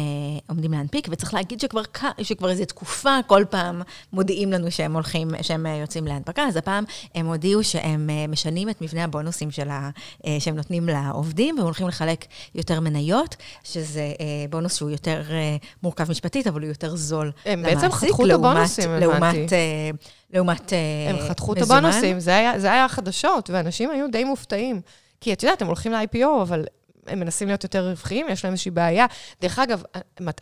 עומדים 0.49 0.73
להנפיק, 0.73 1.09
וצריך 1.11 1.35
להגיד 1.35 1.61
שכבר, 1.61 1.83
שכבר 2.23 2.51
איזו 2.51 2.65
תקופה, 2.65 3.19
כל 3.27 3.45
פעם 3.51 3.83
מודיעים 4.13 4.53
לנו 4.53 4.71
שהם 4.71 4.95
הולכים, 4.95 5.29
שהם 5.43 5.67
יוצאים 5.67 6.07
להנפקה, 6.07 6.43
אז 6.43 6.57
הפעם 6.57 6.85
הם 7.15 7.27
הודיעו 7.27 7.65
שהם 7.65 8.11
משנים 8.29 8.71
את 8.71 8.83
מבנה 8.83 9.05
הבונוסים 9.05 9.51
שלה, 9.51 9.91
שהם 10.39 10.57
נותנים. 10.57 10.78
נותנים 10.81 11.05
לעובדים, 11.05 11.59
והולכים 11.59 11.89
לחלק 11.89 12.25
יותר 12.55 12.81
מניות, 12.81 13.37
שזה 13.65 14.01
אה, 14.01 14.45
בונוס 14.51 14.77
שהוא 14.77 14.91
יותר 14.91 15.23
אה, 15.31 15.57
מורכב 15.83 16.11
משפטית, 16.11 16.47
אבל 16.47 16.61
הוא 16.61 16.69
יותר 16.69 16.97
זול 16.97 17.33
הם 17.45 17.59
למעסיק. 17.59 17.77
הם 17.77 17.83
בעצם 17.83 17.97
חתכו 17.97 18.27
את 18.27 18.31
הבונוסים, 18.31 18.91
הבנתי. 18.91 19.07
לעומת... 19.07 19.53
אה, 19.53 19.91
לעומת 20.31 20.73
הם 21.09 21.29
חתכו 21.29 21.53
את 21.53 21.63
הבונוסים, 21.63 22.21
זה 22.21 22.37
היה, 22.37 22.59
זה 22.59 22.73
היה 22.73 22.85
החדשות, 22.85 23.51
ואנשים 23.51 23.91
היו 23.91 24.11
די 24.11 24.25
מופתעים. 24.25 24.81
כי 25.21 25.33
את 25.33 25.43
יודעת, 25.43 25.63
הם 25.63 25.69
הולכים 25.69 25.93
ל-IPO, 25.93 26.43
אבל 26.43 26.65
הם 27.07 27.21
מנסים 27.21 27.49
להיות 27.49 27.65
יותר 27.65 27.89
רווחיים, 27.89 28.27
יש 28.29 28.45
להם 28.45 28.53
איזושהי 28.53 28.71
בעיה. 28.71 29.07
דרך 29.41 29.59
אגב, 29.59 29.83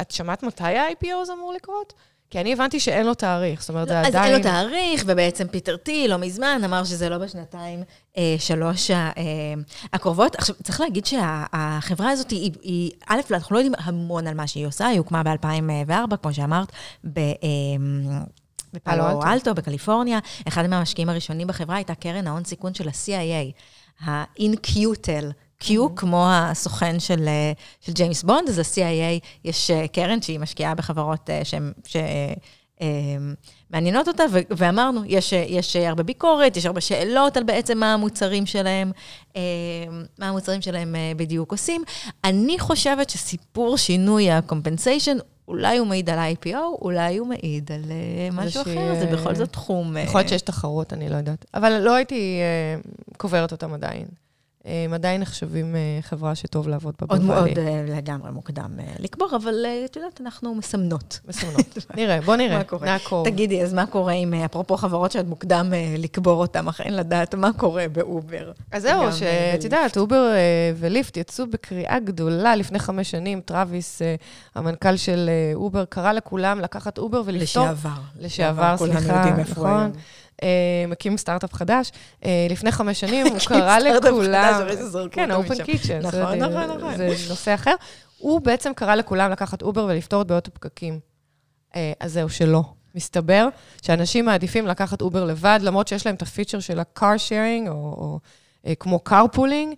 את 0.02 0.10
שמעת 0.10 0.42
מתי 0.42 0.64
ה-IPO 0.64 1.24
זה 1.24 1.32
אמור 1.32 1.52
לקרות? 1.52 1.92
כי 2.30 2.40
אני 2.40 2.52
הבנתי 2.52 2.80
שאין 2.80 3.06
לו 3.06 3.14
תאריך, 3.14 3.60
זאת 3.60 3.68
אומרת, 3.68 3.88
זה 3.88 4.00
אז 4.00 4.06
עדיין... 4.06 4.34
אין 4.34 4.42
לו 4.42 4.42
תאריך, 4.42 5.02
ובעצם 5.06 5.48
פיטר 5.48 5.76
טי 5.76 6.08
לא 6.08 6.16
מזמן 6.16 6.60
אמר 6.64 6.84
שזה 6.84 7.08
לא 7.08 7.18
בשנתיים 7.18 7.82
אה, 8.16 8.36
שלוש 8.38 8.90
אה, 8.90 9.12
הקרובות. 9.92 10.34
עכשיו, 10.34 10.56
צריך 10.62 10.80
להגיד 10.80 11.06
שהחברה 11.06 12.10
הזאת 12.10 12.30
היא, 12.30 12.52
היא, 12.62 12.90
א', 13.06 13.20
אנחנו 13.30 13.54
לא 13.54 13.60
יודעים 13.60 13.74
המון 13.78 14.26
על 14.26 14.34
מה 14.34 14.46
שהיא 14.46 14.66
עושה, 14.66 14.86
היא 14.86 14.98
הוקמה 14.98 15.22
ב-2004, 15.22 16.16
כמו 16.16 16.34
שאמרת, 16.34 16.72
ב... 17.04 17.18
אה, 17.18 17.24
בפאלו 18.72 19.22
אלטו, 19.22 19.54
בקליפורניה. 19.54 20.18
אחד 20.48 20.66
מהמשקיעים 20.66 21.08
הראשונים 21.08 21.46
בחברה 21.46 21.76
הייתה 21.76 21.94
קרן 21.94 22.26
ההון 22.26 22.44
סיכון 22.44 22.74
של 22.74 22.88
ה-CIA, 22.88 23.52
ה-InQtel. 24.04 25.45
Q, 25.62 25.66
mm-hmm. 25.66 25.96
כמו 25.96 26.26
הסוכן 26.30 27.00
של, 27.00 27.28
אה, 27.28 27.52
של 27.80 27.92
ג'יימס 27.92 28.22
בונד, 28.22 28.48
אז 28.48 28.58
ל-CIA 28.58 29.24
יש 29.44 29.70
אה, 29.70 29.88
קרן 29.88 30.22
שהיא 30.22 30.40
משקיעה 30.40 30.74
בחברות 30.74 31.30
אה, 31.30 31.42
שמעניינות 33.70 34.08
אותה, 34.08 34.22
ו- 34.32 34.38
ואמרנו, 34.50 35.00
יש, 35.06 35.32
יש 35.32 35.76
הרבה 35.76 36.02
ביקורת, 36.02 36.56
יש 36.56 36.66
הרבה 36.66 36.80
שאלות 36.80 37.36
על 37.36 37.42
בעצם 37.42 37.78
מה 37.78 37.94
המוצרים 37.94 38.46
שלהם, 38.46 38.92
מה 40.18 40.28
המוצרים 40.28 40.62
שלהם 40.62 40.94
בדיוק 41.16 41.52
עושים. 41.52 41.82
אני 42.24 42.58
חושבת 42.58 43.10
שסיפור 43.10 43.76
שינוי 43.76 44.30
ה-compensation, 44.30 45.22
אולי 45.48 45.78
הוא 45.78 45.86
מעיד 45.86 46.10
על 46.10 46.18
IPO, 46.18 46.56
אולי 46.82 47.16
הוא 47.16 47.26
מעיד 47.26 47.72
על 47.72 47.82
משהו 48.32 48.62
אחר, 48.62 48.94
זה 49.00 49.06
בכל 49.06 49.34
זאת 49.34 49.52
תחום... 49.52 49.96
יכול 49.96 50.20
להיות 50.20 50.28
שיש 50.28 50.42
תחרות, 50.42 50.92
אני 50.92 51.08
לא 51.08 51.16
יודעת. 51.16 51.44
אבל 51.54 51.78
לא 51.78 51.94
הייתי 51.94 52.40
קוברת 53.16 53.52
אותם 53.52 53.74
עדיין. 53.74 54.06
הם 54.66 54.94
עדיין 54.94 55.20
נחשבים 55.20 55.76
אה, 55.76 55.98
חברה 56.02 56.34
שטוב 56.34 56.68
לעבוד 56.68 56.94
בה 57.00 57.06
עוד 57.10 57.22
מאוד 57.22 57.58
אה, 57.58 57.84
לגמרי 57.96 58.30
מוקדם 58.30 58.70
אה, 58.78 58.84
לקבור, 58.98 59.28
אבל 59.36 59.66
את 59.84 59.96
יודעת, 59.96 60.20
אנחנו 60.20 60.54
מסמנות. 60.54 61.20
מסמנות. 61.28 61.78
נראה, 61.96 62.20
בוא 62.20 62.36
נראה, 62.36 62.62
נעקוב. 62.82 63.24
תגידי, 63.24 63.62
אז 63.62 63.74
מה 63.74 63.86
קורה 63.86 64.12
עם, 64.12 64.34
אפרופו 64.34 64.76
חברות 64.76 65.12
שעוד 65.12 65.28
מוקדם 65.28 65.72
לקבור 65.98 66.40
אותן, 66.40 66.68
אך 66.68 66.80
אין 66.80 66.96
לדעת 66.96 67.34
מה 67.34 67.52
קורה 67.52 67.88
באובר? 67.92 68.52
אז 68.72 68.82
זהו, 68.82 69.12
שאת 69.12 69.64
יודעת, 69.64 69.96
אובר 69.96 70.32
וליפט 70.76 71.16
יצאו 71.16 71.46
בקריאה 71.46 71.98
גדולה 71.98 72.56
לפני 72.56 72.78
חמש 72.78 73.10
שנים. 73.10 73.40
טראביס, 73.40 74.02
המנכ"ל 74.54 74.96
של 74.96 75.30
אובר, 75.54 75.84
קרא 75.84 76.12
לכולם 76.12 76.60
לקחת 76.60 76.98
אובר 76.98 77.22
ולפתור... 77.26 77.64
לשעבר. 77.64 78.00
לשעבר, 78.20 78.76
סליחה, 78.76 79.36
נכון. 79.36 79.90
אה, 80.42 80.84
מקים 80.88 81.16
סטארט-אפ 81.16 81.52
חדש. 81.54 81.92
אה, 82.24 82.46
לפני 82.50 82.72
חמש 82.72 83.00
שנים 83.00 83.26
הוא 83.32 83.38
קרא 83.46 83.78
לכולם... 83.78 84.60
כן, 85.10 85.30
ה-open 85.30 85.64
kitchen. 85.64 85.98
נכון, 85.98 86.38
נכון, 86.38 86.76
נכון. 86.76 86.96
זה 86.96 87.08
נושא 87.28 87.54
אחר. 87.54 87.74
הוא 88.18 88.40
בעצם 88.40 88.72
קרא 88.76 88.94
לכולם 88.94 89.30
לקחת 89.30 89.62
אובר 89.62 89.84
ולפתור 89.84 90.22
את 90.22 90.26
בעיות 90.26 90.48
הפקקים. 90.48 91.00
אה, 91.76 91.92
אז 92.00 92.12
זהו, 92.12 92.28
שלא. 92.28 92.62
מסתבר 92.94 93.48
שאנשים 93.82 94.24
מעדיפים 94.24 94.66
לקחת 94.66 95.02
אובר 95.02 95.24
לבד, 95.24 95.58
למרות 95.62 95.88
שיש 95.88 96.06
להם 96.06 96.14
את 96.14 96.22
הפיצ'ר 96.22 96.60
של 96.60 96.80
ה-car 96.80 97.00
sharing, 97.28 97.68
או, 97.68 97.74
או 97.74 98.18
כמו 98.78 99.00
carpooling, 99.08 99.74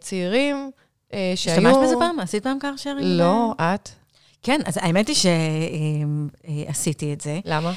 צעירים 0.00 0.70
שהיו... 1.10 1.32
השתמשת 1.32 1.76
בזה 1.82 1.94
פעם? 1.98 2.20
עשית 2.20 2.42
פעם 2.42 2.58
car 2.62 2.80
sharing? 2.80 3.02
לא, 3.02 3.54
את? 3.60 3.88
כן, 4.42 4.60
אז 4.64 4.78
האמת 4.82 5.08
היא 5.08 5.16
שעשיתי 6.66 7.12
את 7.12 7.20
זה. 7.20 7.40
למה? 7.44 7.72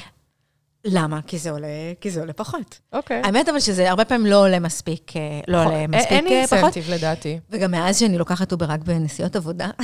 למה? 0.84 1.20
כי 1.26 1.38
זה 1.38 1.50
עולה, 1.50 1.68
כי 2.00 2.10
זה 2.10 2.20
עולה 2.20 2.32
פחות. 2.32 2.78
אוקיי. 2.92 3.22
האמת 3.24 3.48
אבל 3.48 3.60
שזה 3.60 3.90
הרבה 3.90 4.04
פעמים 4.04 4.26
לא 4.26 4.36
עולה 4.44 4.58
מספיק, 4.58 5.16
אה, 5.16 5.40
לא 5.48 5.64
עולה 5.64 5.86
מספיק 5.86 6.08
פחות. 6.08 6.12
אין 6.12 6.26
incentive 6.26 6.90
לדעתי. 6.90 7.38
וגם 7.50 7.70
מאז 7.70 7.98
שאני 7.98 8.18
לוקחת 8.18 8.52
אובר 8.52 8.66
רק 8.66 8.80
בנסיעות 8.80 9.36
עבודה. 9.36 9.70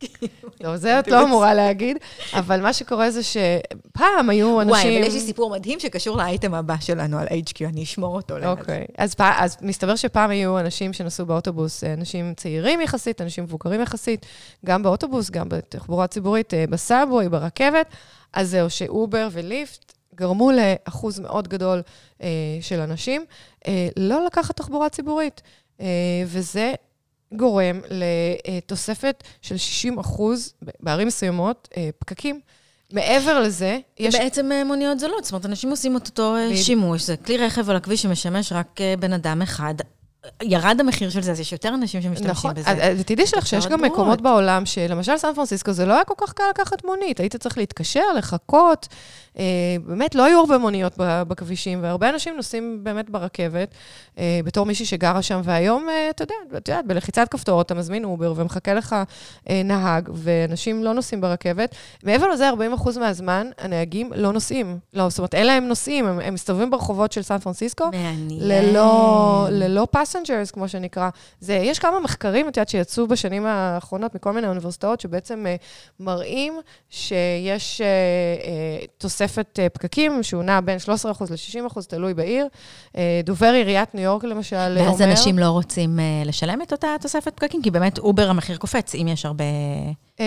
כאילו, 0.00 0.50
לא, 0.60 0.76
זה 0.76 0.98
את 0.98 1.08
לא 1.08 1.22
אמורה 1.22 1.54
להגיד, 1.54 1.96
אבל 2.32 2.60
מה 2.60 2.72
שקורה 2.72 3.10
זה 3.10 3.20
שפעם 3.22 4.30
היו 4.30 4.60
אנשים... 4.60 4.70
וואי, 4.70 4.98
אבל 4.98 5.06
יש 5.06 5.14
לי 5.14 5.20
סיפור 5.20 5.50
מדהים 5.50 5.80
שקשור 5.80 6.16
לאייטם 6.16 6.54
הבא 6.54 6.74
שלנו 6.80 7.18
על 7.18 7.26
HQ, 7.26 7.64
אני 7.64 7.82
אשמור 7.82 8.16
אותו 8.16 8.38
לאט. 8.38 8.58
אוקיי. 8.58 8.86
אז 8.98 9.56
מסתבר 9.62 9.96
שפעם 9.96 10.30
היו 10.30 10.58
אנשים 10.58 10.92
שנסעו 10.92 11.26
באוטובוס, 11.26 11.84
אה, 11.84 11.92
אנשים 11.92 12.34
צעירים 12.36 12.80
יחסית, 12.80 13.20
אנשים 13.20 13.44
מבוגרים 13.44 13.80
יחסית, 13.80 14.26
גם 14.66 14.82
באוטובוס, 14.82 15.30
גם 15.30 15.48
בתחבורה 15.48 16.06
ציבורית, 16.06 16.54
אה, 16.54 16.64
בסאבווי, 16.70 17.28
ברכבת. 17.28 17.86
אז 18.32 18.50
זהו, 18.50 18.70
שאובר 18.70 19.28
וליפט 19.32 19.95
גרמו 20.14 20.50
לאחוז 20.52 21.20
מאוד 21.20 21.48
גדול 21.48 21.82
אה, 22.22 22.28
של 22.60 22.80
אנשים 22.80 23.24
אה, 23.66 23.88
לא 23.96 24.26
לקחת 24.26 24.56
תחבורה 24.56 24.88
ציבורית. 24.88 25.42
אה, 25.80 25.86
וזה 26.26 26.74
גורם 27.32 27.80
לתוספת 27.90 29.24
של 29.42 29.56
60 29.56 29.98
אחוז, 29.98 30.54
בערים 30.80 31.06
מסוימות, 31.06 31.68
אה, 31.76 31.90
פקקים. 31.98 32.40
מעבר 32.92 33.40
לזה, 33.40 33.78
יש... 33.98 34.14
בעצם 34.14 34.52
אה, 34.52 34.64
מוניות 34.64 34.98
זולות, 34.98 35.24
זאת 35.24 35.32
אומרת, 35.32 35.46
אנשים 35.46 35.70
עושים 35.70 35.96
את 35.96 36.06
אותו 36.06 36.36
אה, 36.36 36.56
שימוש, 36.56 37.02
זה 37.02 37.16
כלי 37.16 37.36
רכב 37.36 37.70
על 37.70 37.76
הכביש 37.76 38.02
שמשמש 38.02 38.52
רק 38.52 38.80
בן 39.00 39.12
אדם 39.12 39.42
אחד. 39.42 39.74
ירד 40.42 40.76
המחיר 40.80 41.10
של 41.10 41.22
זה, 41.22 41.30
אז 41.30 41.40
יש 41.40 41.52
יותר 41.52 41.68
אנשים 41.68 42.02
שמשתמשים 42.02 42.30
נכון, 42.30 42.54
בזה. 42.54 42.70
נכון, 42.70 42.94
ותדעי 42.98 43.26
שלך 43.26 43.46
שיש 43.46 43.66
גם 43.66 43.82
מקומות 43.82 44.20
בעולם 44.20 44.66
שלמשל 44.66 45.16
סן 45.16 45.34
פרנסיסקו, 45.34 45.72
זה 45.72 45.86
לא 45.86 45.92
היה 45.92 46.04
כל 46.04 46.14
כך 46.16 46.32
קל 46.32 46.44
לקחת 46.50 46.84
מונית, 46.84 47.20
היית 47.20 47.36
צריך 47.36 47.58
להתקשר, 47.58 48.12
לחכות, 48.18 48.88
אה, 49.38 49.76
באמת 49.86 50.14
לא 50.14 50.24
היו 50.24 50.38
הרבה 50.40 50.58
מוניות 50.58 50.92
בכבישים, 50.98 51.82
והרבה 51.82 52.08
אנשים 52.08 52.36
נוסעים 52.36 52.80
באמת 52.82 53.10
ברכבת, 53.10 53.74
אה, 54.18 54.40
בתור 54.44 54.66
מישהי 54.66 54.86
שגרה 54.86 55.22
שם, 55.22 55.40
והיום, 55.44 55.88
אה, 55.88 56.10
אתה 56.10 56.22
יודע, 56.22 56.34
את 56.56 56.68
יודעת, 56.68 56.86
בלחיצת 56.86 57.28
כפתור 57.28 57.60
אתה 57.60 57.74
מזמין 57.74 58.04
אובר 58.04 58.32
ומחכה 58.36 58.74
לך 58.74 58.96
נהג, 59.64 60.08
ואנשים 60.12 60.84
לא 60.84 60.94
נוסעים 60.94 61.20
ברכבת. 61.20 61.74
מעבר 62.02 62.28
לזה, 62.28 62.48
40% 62.48 62.98
מהזמן 62.98 63.46
הנהגים 63.58 64.12
לא 64.16 64.32
נוסעים. 64.32 64.78
לא, 64.94 65.08
זאת 65.08 65.18
אומרת, 65.18 65.34
אין 65.34 65.46
להם 65.46 65.68
נוסעים, 65.68 66.06
הם, 66.06 66.20
הם 66.20 66.34
מסתובבים 66.34 66.70
ברחובות 66.70 67.12
של 67.12 67.22
סן 67.22 67.38
פרנסיסקו, 67.38 67.84
מעניין. 67.84 68.40
ללא, 68.42 69.46
ללא 69.50 69.86
passengers, 70.24 70.50
כמו 70.50 70.68
שנקרא. 70.68 71.08
זה, 71.40 71.54
יש 71.54 71.78
כמה 71.78 72.00
מחקרים, 72.00 72.48
את 72.48 72.56
יודעת, 72.56 72.68
שיצאו 72.68 73.06
בשנים 73.06 73.46
האחרונות 73.46 74.14
מכל 74.14 74.32
מיני 74.32 74.46
אוניברסיטאות, 74.46 75.00
שבעצם 75.00 75.46
מראים 76.00 76.60
שיש 76.90 77.80
תוספת... 78.98 79.26
תוספת 79.26 79.58
אה, 79.58 79.68
פקקים, 79.68 80.22
שהוא 80.22 80.42
נע 80.42 80.60
בין 80.60 80.78
13% 80.78 80.88
ל-60%, 81.30 81.82
תלוי 81.88 82.14
בעיר. 82.14 82.46
אה, 82.96 83.20
דובר 83.24 83.46
עיריית 83.52 83.94
ניו 83.94 84.04
יורק, 84.04 84.24
למשל, 84.24 84.56
ואז 84.56 84.76
אומר... 84.78 84.90
ואז 84.90 85.02
אנשים 85.02 85.38
לא 85.38 85.50
רוצים 85.50 86.00
אה, 86.00 86.04
לשלם 86.24 86.62
את 86.62 86.72
אותה 86.72 86.88
תוספת 87.00 87.32
פקקים, 87.34 87.62
כי 87.62 87.70
באמת 87.70 87.98
אובר 87.98 88.30
המחיר 88.30 88.56
קופץ, 88.56 88.94
אם 88.94 89.08
יש 89.08 89.26
הרבה... 89.26 89.44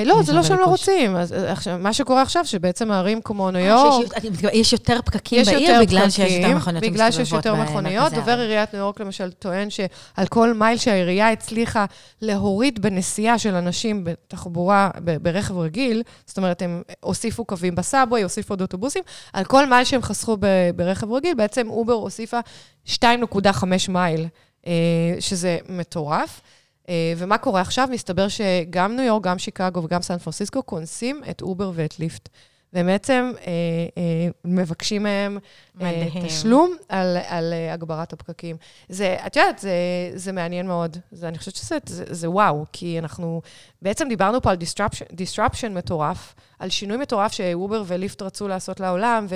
לא, 0.06 0.24
זה 0.24 0.34
לא 0.34 0.44
שהם 0.44 0.60
לא 0.60 0.66
רוצים. 0.66 1.16
אז 1.16 1.32
עכשיו, 1.32 1.78
מה 1.80 1.94
שקורה 1.94 2.22
עכשיו, 2.22 2.46
שבעצם 2.46 2.92
ערים 2.92 3.22
כמו 3.22 3.52
ניו 3.52 3.62
יורק... 3.62 4.06
יש 4.54 4.74
יותר 4.74 5.00
פקקים 5.06 5.46
בעיר 5.46 5.82
בגלל 5.82 6.10
שיש 6.10 6.32
יותר 6.32 6.56
מכוניות 6.56 6.84
בגלל 6.84 7.12
שיש 7.12 7.32
יותר 7.32 7.56
מכוניות. 7.56 8.14
דובר 8.14 8.40
עיריית 8.40 8.74
ניו 8.74 8.82
יורק, 8.82 9.00
למשל, 9.00 9.32
טוען 9.32 9.70
שעל 9.80 10.28
כל 10.28 10.54
מייל 10.54 10.78
שהעירייה 10.78 11.32
הצליחה 11.32 11.86
להוריד 12.22 12.82
בנסיעה 12.82 13.40
של 13.40 13.56
אנשים 13.56 14.04
בתחבורה, 14.04 14.90
ברכב 15.22 15.58
רגיל, 15.58 16.04
זאת 16.26 16.38
אומרת, 16.38 16.62
הם 16.62 16.82
הוסיפו 17.00 17.46
קווים 17.46 17.76
ב 17.76 17.82
subway, 17.82 18.24
הוסיפו 18.24 18.54
עוד 18.54 18.62
אוטובוסים, 18.62 19.04
על 19.34 19.44
כל 19.44 19.70
מייל 19.70 19.84
שהם 19.84 20.02
חסכו 20.02 20.38
ברכב 20.76 21.12
רגיל, 21.12 21.34
בעצם 21.34 21.70
אובר 21.70 21.94
הוסיפה 21.94 22.40
2.5 22.86 23.66
מייל, 23.90 24.28
אה, 24.68 24.72
שזה 25.20 25.58
מטורף. 25.70 26.42
אה, 26.90 27.14
ומה 27.18 27.38
קורה 27.38 27.62
עכשיו? 27.62 27.88
מסתבר 27.92 28.28
שגם 28.28 28.96
ניו 28.96 29.06
יורק, 29.06 29.24
גם 29.24 29.40
שיקגו 29.40 29.84
וגם 29.84 30.02
סן 30.02 30.18
פרנסיסקו 30.18 30.64
קונסים 30.64 31.22
את 31.30 31.42
אובר 31.42 31.72
ואת 31.76 32.00
ליפט. 32.00 32.30
והם 32.74 32.86
בעצם 32.86 33.32
אה, 33.48 33.52
אה, 33.98 34.28
מבקשים 34.46 35.04
מהם 35.04 35.38
אה, 35.82 36.08
תשלום 36.28 36.76
על, 36.90 37.18
על 37.28 37.54
אה, 37.54 37.74
הגברת 37.74 38.14
הפקקים. 38.14 38.56
זה, 38.90 39.18
את 39.26 39.36
יודעת, 39.36 39.60
זה, 39.60 39.72
זה 40.16 40.32
מעניין 40.32 40.68
מאוד. 40.68 40.98
זה, 41.12 41.28
אני 41.28 41.38
חושבת 41.38 41.56
שזה 41.56 41.78
זה, 41.86 42.04
זה 42.08 42.30
וואו, 42.30 42.66
כי 42.74 43.00
אנחנו 43.00 43.42
בעצם 43.82 44.08
דיברנו 44.10 44.42
פה 44.42 44.52
על 44.52 44.58
disruption, 44.58 45.14
disruption 45.14 45.70
מטורף, 45.70 46.36
על 46.60 46.70
שינוי 46.70 46.98
מטורף 46.98 47.32
שאובר 47.32 47.84
וליפט 47.88 48.22
רצו 48.22 48.48
לעשות 48.48 48.80
לעולם, 48.80 49.28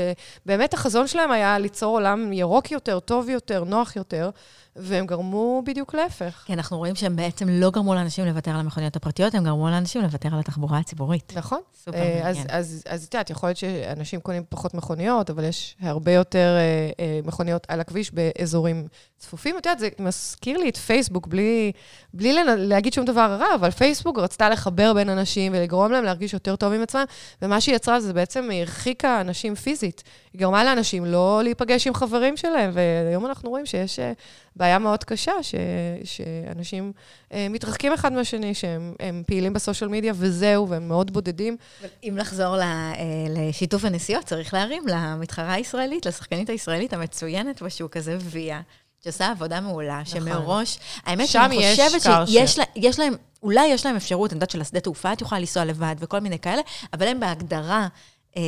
ובאמת 0.45 0.73
החזון 0.73 1.07
שלהם 1.07 1.31
היה 1.31 1.59
ליצור 1.59 1.95
עולם 1.95 2.33
ירוק 2.33 2.71
יותר, 2.71 2.99
טוב 2.99 3.29
יותר, 3.29 3.63
נוח 3.63 3.95
יותר. 3.95 4.29
והם 4.75 5.05
גרמו 5.05 5.61
בדיוק 5.65 5.95
להפך. 5.95 6.43
כי 6.45 6.53
אנחנו 6.53 6.77
רואים 6.77 6.95
שהם 6.95 7.15
בעצם 7.15 7.49
לא 7.49 7.71
גרמו 7.71 7.95
לאנשים 7.95 8.25
לוותר 8.25 8.51
על 8.51 8.59
המכוניות 8.59 8.95
הפרטיות, 8.95 9.35
הם 9.35 9.43
גרמו 9.43 9.69
לאנשים 9.69 10.01
לוותר 10.01 10.29
על 10.33 10.39
התחבורה 10.39 10.79
הציבורית. 10.79 11.33
נכון. 11.35 11.59
סופר 11.83 11.97
אה, 11.97 12.21
מעניין. 12.23 12.47
אז 12.49 12.83
את 13.07 13.13
יודעת, 13.13 13.29
יכול 13.29 13.49
להיות 13.49 13.57
שאנשים 13.57 14.21
קונים 14.21 14.43
פחות 14.49 14.73
מכוניות, 14.73 15.29
אבל 15.29 15.43
יש 15.43 15.75
הרבה 15.81 16.11
יותר 16.11 16.32
אה, 16.39 16.89
אה, 16.99 17.19
מכוניות 17.23 17.65
על 17.67 17.79
הכביש 17.79 18.11
באזורים 18.11 18.87
צפופים. 19.23 19.57
את 19.57 19.65
יודעת, 19.65 19.79
זה 19.79 19.89
מזכיר 19.99 20.57
לי 20.57 20.69
את 20.69 20.77
פייסבוק, 20.77 21.27
בלי, 21.27 21.71
בלי 22.13 22.33
להגיד 22.57 22.93
שום 22.93 23.05
דבר 23.05 23.37
רע, 23.39 23.55
אבל 23.55 23.71
פייסבוק 23.71 24.19
רצתה 24.19 24.49
לחבר 24.49 24.93
בין 24.93 25.09
אנשים 25.09 25.51
ולגרום 25.55 25.91
להם 25.91 26.03
להרגיש 26.03 26.33
יותר 26.33 26.55
טוב 26.55 26.73
עם 26.73 26.81
עצמם, 26.81 27.03
ומה 27.41 27.61
שהיא 27.61 27.75
יצרה 27.75 27.99
זה 27.99 28.13
בעצם 28.13 28.49
הרחיקה 28.51 29.21
אנשים 29.21 29.55
פיזית. 29.55 30.03
היא 30.33 30.39
גרמה 30.39 30.63
לאנשים 30.63 31.05
לא 31.05 31.41
להיפגש 31.43 31.87
עם 31.87 31.93
חברים 31.93 32.37
שלהם, 32.37 32.71
והיום 32.73 33.25
אנחנו 33.25 33.49
רואים 33.49 33.65
שיש 33.65 33.99
אה, 33.99 34.11
בעיה 34.55 34.79
מאוד 34.79 35.03
קשה, 35.03 35.31
ש, 35.41 35.55
שאנשים 36.03 36.91
אה, 37.33 37.47
מתרחקים 37.49 37.93
אחד 37.93 38.13
מהשני, 38.13 38.53
שהם 38.53 39.23
פעילים 39.27 39.53
בסושיאל 39.53 39.89
מדיה 39.89 40.13
וזהו, 40.15 40.69
והם 40.69 40.87
מאוד 40.87 41.13
בודדים. 41.13 41.57
אם 42.03 42.17
לחזור 42.17 42.61
אה, 42.61 42.93
לשיתוף 43.29 43.85
הנסיעות, 43.85 44.25
צריך 44.25 44.53
להרים 44.53 44.83
למתחרה 44.87 45.53
הישראלית, 45.53 46.05
לשחקנית 46.05 46.49
הישראלית 46.49 46.93
המצוינת 46.93 47.61
בשוק 47.61 47.97
הזה, 47.97 48.17
ויה. 48.19 48.61
שעושה 49.03 49.31
עבודה 49.31 49.61
מעולה, 49.61 50.01
נכון. 50.01 50.21
שמראש, 50.21 50.79
האמת 51.05 51.27
שאני 51.27 51.57
חושבת 51.71 52.01
שיש 52.27 52.59
לה, 52.59 52.65
יש 52.75 52.99
להם, 52.99 53.13
אולי 53.43 53.67
יש 53.67 53.85
להם 53.85 53.95
אפשרות, 53.95 54.31
אני 54.31 54.37
יודעת 54.37 54.49
שלשדה 54.49 54.79
תעופה 54.79 55.13
את 55.13 55.21
יכולה 55.21 55.39
לנסוע 55.39 55.65
לבד 55.65 55.95
וכל 55.99 56.19
מיני 56.19 56.39
כאלה, 56.39 56.61
אבל 56.93 57.07
הם 57.07 57.19
בהגדרה 57.19 57.87
אה, 58.37 58.41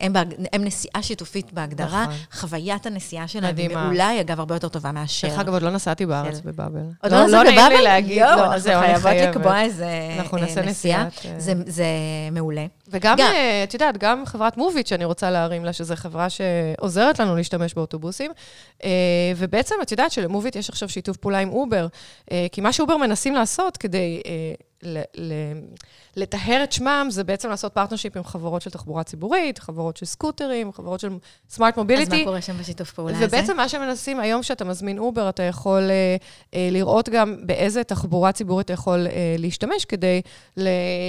הם, 0.00 0.12
בהג... 0.12 0.34
הם 0.52 0.64
נסיעה 0.64 1.02
שיתופית 1.02 1.52
בהגדרה, 1.52 2.02
נכון. 2.02 2.14
חוויית 2.32 2.86
הנסיעה 2.86 3.28
שלהם 3.28 3.56
היא 3.56 3.76
מעולה, 3.76 4.20
אגב, 4.20 4.38
הרבה 4.38 4.54
יותר 4.54 4.68
טובה 4.68 4.92
מאשר... 4.92 5.28
דרך 5.28 5.38
אגב, 5.38 5.52
עוד 5.52 5.62
לא 5.62 5.70
נסעתי 5.70 6.06
בארץ 6.06 6.36
של... 6.36 6.42
בבאבל. 6.44 6.80
עוד 7.02 7.12
לא, 7.12 7.26
לא? 7.26 7.26
לא 7.26 7.42
נעים 7.42 7.68
לי 7.68 7.82
להגיד, 7.82 8.16
יו, 8.16 8.36
לא, 8.36 8.58
זהו, 8.58 8.82
אני 8.82 8.98
חייבת 8.98 9.36
לקבוע 9.36 9.60
איזה 9.60 9.88
אנחנו 10.18 10.38
נעשה 10.38 10.60
אה, 10.60 10.66
נסיעה. 10.66 11.04
נסיעה. 11.04 11.40
זה, 11.40 11.52
זה 11.66 11.86
מעולה. 12.32 12.66
וגם, 12.92 13.16
גם... 13.18 13.32
אה, 13.32 13.64
את 13.64 13.74
יודעת, 13.74 13.98
גם 13.98 14.26
חברת 14.26 14.56
מוביט, 14.56 14.86
שאני 14.86 15.04
רוצה 15.04 15.30
להרים 15.30 15.64
לה, 15.64 15.72
שזו 15.72 15.96
חברה 15.96 16.26
שעוזרת 16.30 17.18
לנו 17.18 17.36
להשתמש 17.36 17.74
באוטובוסים, 17.74 18.30
ובעצם, 19.36 19.74
את 19.82 19.90
יודעת 19.90 20.12
שלמוביט 20.12 20.56
יש 20.56 20.68
עכשיו 20.68 20.88
שיתוף 20.88 21.16
פעולה 21.16 21.38
עם 21.38 21.48
אובר, 21.48 21.86
כי 22.52 22.60
מה 22.60 22.72
שאובר 22.72 22.96
מנסים 22.96 23.34
לעשות 23.34 23.76
כדי... 23.76 24.22
לטהר 26.16 26.64
את 26.64 26.72
שמם, 26.72 27.06
זה 27.10 27.24
בעצם 27.24 27.48
לעשות 27.48 27.72
partnership 27.72 28.16
עם 28.16 28.24
חברות 28.24 28.62
של 28.62 28.70
תחבורה 28.70 29.02
ציבורית, 29.02 29.58
חברות 29.58 29.96
של 29.96 30.06
סקוטרים, 30.06 30.72
חברות 30.72 31.00
של 31.00 31.08
smart 31.50 31.76
mobility. 31.76 32.16
אז 32.16 32.18
מה 32.20 32.24
קורה 32.24 32.42
שם 32.42 32.58
בשיתוף 32.58 32.92
פעולה 32.92 33.16
הזה? 33.16 33.26
ובעצם 33.26 33.56
מה 33.56 33.68
שמנסים, 33.68 34.20
היום 34.20 34.42
כשאתה 34.42 34.64
מזמין 34.64 34.98
אובר, 34.98 35.28
אתה 35.28 35.42
יכול 35.42 35.90
אה, 35.90 36.16
אה, 36.54 36.68
לראות 36.72 37.08
גם 37.08 37.36
באיזה 37.46 37.84
תחבורה 37.84 38.32
ציבורית 38.32 38.64
אתה 38.64 38.72
יכול 38.72 39.06
אה, 39.06 39.34
להשתמש 39.38 39.84
כדי 39.84 40.20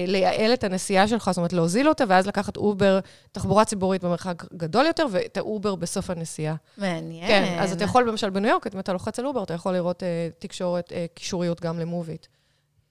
לייעל 0.07 0.53
את 0.53 0.63
הנסיעה 0.63 1.07
שלך, 1.07 1.29
זאת 1.31 1.37
אומרת, 1.37 1.53
להוזיל 1.73 1.89
אותה, 1.89 2.03
ואז 2.07 2.27
לקחת 2.27 2.57
אובר, 2.57 2.99
תחבורה 3.31 3.65
ציבורית 3.65 4.03
במרחק 4.03 4.43
גדול 4.53 4.86
יותר, 4.86 5.05
ואת 5.12 5.38
האובר 5.38 5.75
בסוף 5.75 6.09
הנסיעה. 6.09 6.55
מעניין. 6.77 7.27
כן, 7.27 7.57
אז 7.59 7.71
אתה 7.71 7.83
יכול, 7.83 8.09
למשל 8.09 8.29
בניו 8.29 8.49
יורק, 8.49 8.67
אם 8.75 8.79
אתה 8.79 8.93
לוחץ 8.93 9.19
על 9.19 9.25
אובר, 9.27 9.43
אתה 9.43 9.53
יכול 9.53 9.73
לראות 9.73 10.03
אה, 10.03 10.29
תקשורת, 10.39 10.91
אה, 10.91 11.05
קישוריות 11.13 11.62
גם 11.62 11.79
למוביט. 11.79 12.27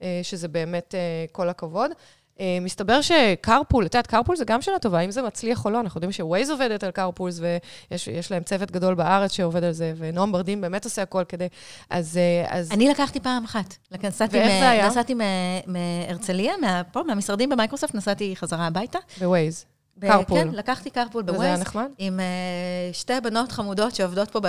אה, 0.03 0.21
שזה 0.23 0.49
באמת 0.49 0.95
אה, 0.95 1.25
כל 1.33 1.49
הכבוד. 1.49 1.90
אה, 2.40 2.59
מסתבר 2.61 3.01
ש 3.01 3.18
carpool, 3.18 3.87
את 3.87 3.95
יודעת, 3.95 4.07
carpool 4.07 4.37
זה 4.37 4.45
גם 4.45 4.62
שאלה 4.62 4.79
טובה, 4.79 5.01
אם 5.01 5.11
זה 5.11 5.23
מצליח 5.23 5.64
או 5.64 5.71
לא, 5.71 5.81
אנחנו 5.81 5.99
יודעים 5.99 6.12
שווייז 6.12 6.51
עובדת 6.51 6.85
על 6.85 6.90
carpools, 6.90 7.40
ויש 7.90 8.31
להם 8.31 8.42
צוות 8.42 8.71
גדול 8.71 8.95
בארץ 8.95 9.33
שעובד 9.33 9.64
על 9.64 9.73
זה, 9.73 9.92
ונועם 9.97 10.33
ברדין 10.33 10.61
באמת 10.61 10.85
עושה 10.85 11.03
הכל 11.03 11.25
כדי... 11.29 11.49
אז... 11.90 12.18
אז... 12.49 12.73
אני 12.73 12.88
לקחתי 12.88 13.21
פעם 13.21 13.45
אחת. 13.45 13.77
נסעתי 14.03 14.37
ואיך 14.37 14.49
זה 14.49 14.71
היה? 14.71 14.88
נסעתי 14.88 15.14
מהרצליה, 15.66 16.55
פה, 16.92 17.03
מהמשרדים 17.03 17.49
במייקרוסופט, 17.49 17.95
נסעתי 17.95 18.37
חזרה 18.37 18.66
הביתה. 18.66 18.99
בווייז. 19.21 19.64
carpool. 20.01 20.38
כן, 20.38 20.49
לקחתי 20.49 20.90
carpool 20.90 21.23
בווייז. 21.23 21.40
וזה 21.40 21.47
היה 21.47 21.57
נחמד? 21.57 21.88
עם 21.99 22.21
uh, 22.21 22.95
שתי 22.95 23.12
בנות 23.23 23.53
חמודות 23.53 23.95
שעובדות 23.95 24.31
פה 24.31 24.40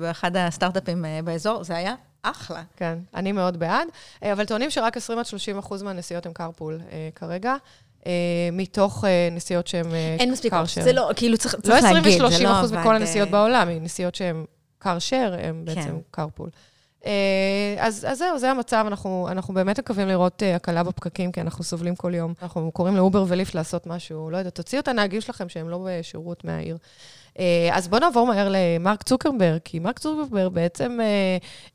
באחד 0.00 0.36
הסטארט-אפים 0.36 1.04
uh, 1.04 1.24
באזור, 1.24 1.64
זה 1.64 1.76
היה 1.76 1.94
אחלה. 2.22 2.62
כן, 2.76 2.98
אני 3.14 3.32
מאוד 3.32 3.56
בעד, 3.56 3.88
אה, 4.22 4.32
אבל 4.32 4.44
טוענים 4.44 4.70
שרק 4.70 4.96
20 4.96 5.18
עד 5.18 5.26
30 5.26 5.58
אחוז 5.58 5.82
מהנסיעות 5.82 6.26
הם 6.26 6.32
קרפול 6.32 6.80
אה, 6.92 7.08
כרגע. 7.14 7.54
אה, 8.06 8.12
מתוך 8.52 9.04
נסיעות 9.32 9.66
שהן 9.66 9.84
קרשר. 9.84 10.16
אין 10.18 10.32
מספיק, 10.32 10.52
זה 10.82 10.92
לא, 10.92 11.10
כאילו 11.16 11.38
צריך, 11.38 11.54
לא 11.54 11.60
צריך 11.60 11.84
להגיד, 11.84 12.12
זה 12.12 12.22
לא 12.22 12.28
20 12.28 12.48
ו-30 12.48 12.58
אחוז 12.58 12.72
מכל 12.72 12.96
הנסיעות 12.96 13.28
בעולם, 13.30 13.68
נסיעות 13.68 14.14
שהן 14.14 14.44
קרשר, 14.78 15.34
הן 15.42 15.64
בעצם 15.64 15.80
כן. 15.80 15.96
קרפול. 16.10 16.50
אז, 17.78 18.06
אז 18.08 18.18
זהו, 18.18 18.38
זה 18.38 18.50
המצב, 18.50 18.84
אנחנו, 18.86 19.28
אנחנו 19.30 19.54
באמת 19.54 19.78
מקווים 19.78 20.08
לראות 20.08 20.42
הקלה 20.56 20.82
בפקקים, 20.82 21.32
כי 21.32 21.40
אנחנו 21.40 21.64
סובלים 21.64 21.96
כל 21.96 22.14
יום. 22.14 22.34
אנחנו 22.42 22.72
קוראים 22.72 22.96
לאובר 22.96 23.24
וליפט 23.28 23.54
לעשות 23.54 23.86
משהו, 23.86 24.30
לא 24.30 24.36
יודעת, 24.36 24.54
תוציאו 24.54 24.82
את 24.82 24.88
הנהגים 24.88 25.20
שלכם 25.20 25.48
שהם 25.48 25.68
לא 25.68 25.86
בשירות 25.86 26.44
מהעיר. 26.44 26.76
אה, 27.40 27.76
אז 27.76 27.88
בואו 27.88 28.00
נעבור 28.00 28.26
מהר 28.26 28.48
למרק 28.50 29.02
צוקרברג, 29.02 29.60
כי 29.64 29.78
מרק 29.78 29.98
צוקרברג 29.98 30.52
בעצם 30.52 30.98
אה, 31.00 31.06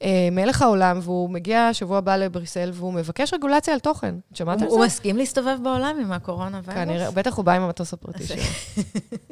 אה, 0.04 0.30
מלך 0.32 0.62
העולם, 0.62 0.99
והוא 1.01 1.30
מגיע 1.30 1.69
שבוע 1.73 1.97
הבא 1.97 2.15
לבריסל, 2.17 2.71
והוא 2.73 2.93
מבקש 2.93 3.34
רגולציה 3.34 3.73
על 3.73 3.80
תוכן. 3.80 4.15
את 4.32 4.36
שמעת 4.36 4.62
על 4.62 4.69
זה? 4.69 4.75
הוא 4.75 4.86
מסכים 4.86 5.17
להסתובב 5.17 5.58
בעולם 5.63 5.97
עם 6.01 6.12
הקורונה 6.12 6.62
ויירוס? 6.63 6.86
כנראה, 6.86 7.12
בטח 7.12 7.36
הוא 7.36 7.45
בא 7.45 7.51
עם 7.51 7.62
המטוס 7.62 7.93
הפרטי 7.93 8.23
שלו. 8.23 8.41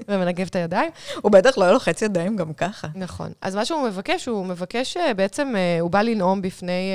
ומנגב 0.08 0.48
את 0.50 0.56
הידיים. 0.56 0.92
הוא 1.22 1.32
בטח 1.32 1.58
לא 1.58 1.74
לוחץ 1.74 2.02
ידיים 2.02 2.36
גם 2.36 2.54
ככה. 2.54 2.88
נכון. 2.96 3.32
אז 3.42 3.56
מה 3.56 3.66
שהוא 3.66 3.88
מבקש, 3.88 4.26
הוא 4.26 4.46
מבקש 4.46 4.98
בעצם, 5.16 5.56
הוא 5.82 5.92
בא 5.92 6.02
לנאום 6.02 6.42
בפני, 6.42 6.92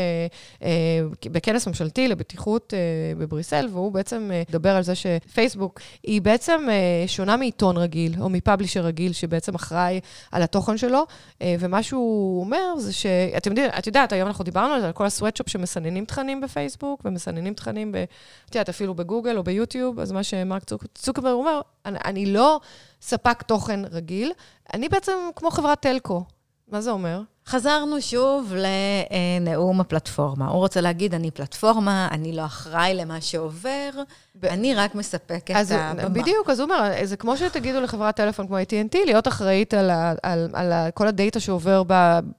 בכנס 1.24 1.66
ממשלתי 1.66 2.08
לבטיחות 2.08 2.74
בבריסל, 3.18 3.68
והוא 3.72 3.92
בעצם 3.92 4.30
מדבר 4.50 4.76
על 4.76 4.82
זה 4.82 4.94
שפייסבוק 4.94 5.80
היא 6.02 6.22
בעצם 6.22 6.68
שונה 7.06 7.36
מעיתון 7.36 7.76
רגיל, 7.76 8.14
או 8.20 8.28
מפאבלישר 8.28 8.80
רגיל, 8.80 9.12
שבעצם 9.28 9.54
אחראי 9.54 10.00
על 10.32 10.42
התוכן 10.42 10.76
שלו, 10.76 11.06
אה, 11.42 11.56
ומה 11.60 11.82
שהוא 11.82 12.40
אומר 12.40 12.76
זה 12.78 12.92
ש... 12.92 13.06
את 13.36 13.46
יודעת, 13.46 13.78
את 13.78 13.86
יודעת, 13.86 14.12
היום 14.12 14.28
אנחנו 14.28 14.44
דיברנו 14.44 14.74
על 14.74 14.80
זה, 14.80 14.86
על 14.86 14.92
כל 14.92 15.06
הסוואטשופ 15.06 15.48
שמסננים 15.48 16.04
תכנים 16.04 16.40
בפייסבוק, 16.40 17.02
ומסננים 17.04 17.54
תכנים, 17.54 17.92
ב, 17.92 17.96
את 17.96 18.54
יודעת, 18.54 18.68
אפילו 18.68 18.94
בגוגל 18.94 19.36
או 19.36 19.42
ביוטיוב, 19.42 20.00
אז 20.00 20.12
מה 20.12 20.22
שמרק 20.22 20.64
צוק, 20.64 20.84
צוקרברג 20.94 21.32
אומר, 21.32 21.60
אני, 21.86 21.98
אני 22.04 22.26
לא 22.26 22.60
ספק 23.02 23.42
תוכן 23.42 23.80
רגיל, 23.84 24.32
אני 24.74 24.88
בעצם 24.88 25.12
כמו 25.36 25.50
חברת 25.50 25.80
טלקו. 25.80 26.24
מה 26.68 26.80
זה 26.80 26.90
אומר? 26.90 27.20
חזרנו 27.48 28.00
שוב 28.00 28.54
לנאום 28.56 29.80
הפלטפורמה. 29.80 30.48
הוא 30.48 30.58
רוצה 30.58 30.80
להגיד, 30.80 31.14
אני 31.14 31.30
פלטפורמה, 31.30 32.08
אני 32.10 32.32
לא 32.32 32.44
אחראי 32.44 32.94
למה 32.94 33.20
שעובר, 33.20 33.90
ב... 34.34 34.44
אני 34.44 34.74
רק 34.74 34.94
מספק 34.94 35.50
את 35.50 35.56
הבמה. 35.70 36.08
בדיוק, 36.08 36.50
אז 36.50 36.60
הוא 36.60 36.64
אומר, 36.64 36.92
זה 37.04 37.16
כמו 37.16 37.36
שתגידו 37.36 37.80
לחברת 37.80 38.16
טלפון 38.16 38.46
כמו 38.46 38.58
AT&T, 38.58 38.98
להיות 39.04 39.28
אחראית 39.28 39.74
על, 39.74 39.90
ה, 39.90 40.12
על, 40.22 40.48
על, 40.52 40.72
על 40.72 40.90
כל 40.90 41.08
הדאטה 41.08 41.40
שעובר, 41.40 41.82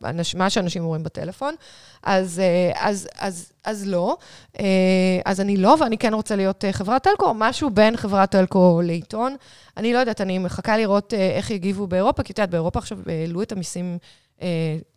במה 0.02 0.50
שאנשים 0.50 0.84
רואים 0.84 1.04
בטלפון. 1.04 1.56
אז, 2.04 2.40
אה, 2.40 2.72
אז, 2.88 3.08
אז, 3.20 3.52
אז 3.64 3.88
לא. 3.88 4.18
אה, 4.60 4.66
אז 5.26 5.42
אני 5.42 5.58
לא, 5.58 5.76
ואני 5.80 5.98
כן 5.98 6.14
רוצה 6.14 6.36
להיות 6.36 6.66
אה, 6.66 6.74
חברת 6.74 7.04
טלקו, 7.04 7.34
משהו 7.36 7.70
בין 7.70 7.98
חברת 7.98 8.32
טלקו 8.32 8.82
לעיתון. 8.84 9.36
אני 9.78 9.94
לא 9.94 10.00
יודעת, 10.00 10.22
אני 10.22 10.38
מחכה 10.38 10.78
לראות 10.78 11.14
איך 11.14 11.52
יגיבו 11.52 11.88
באירופה, 11.88 12.24
כי 12.24 12.34
את 12.34 12.40
יודעת, 12.40 12.50
באירופה 12.50 12.80
עכשיו 12.80 12.98
העלו 13.08 13.42
את 13.42 13.52
המיסים 13.52 13.98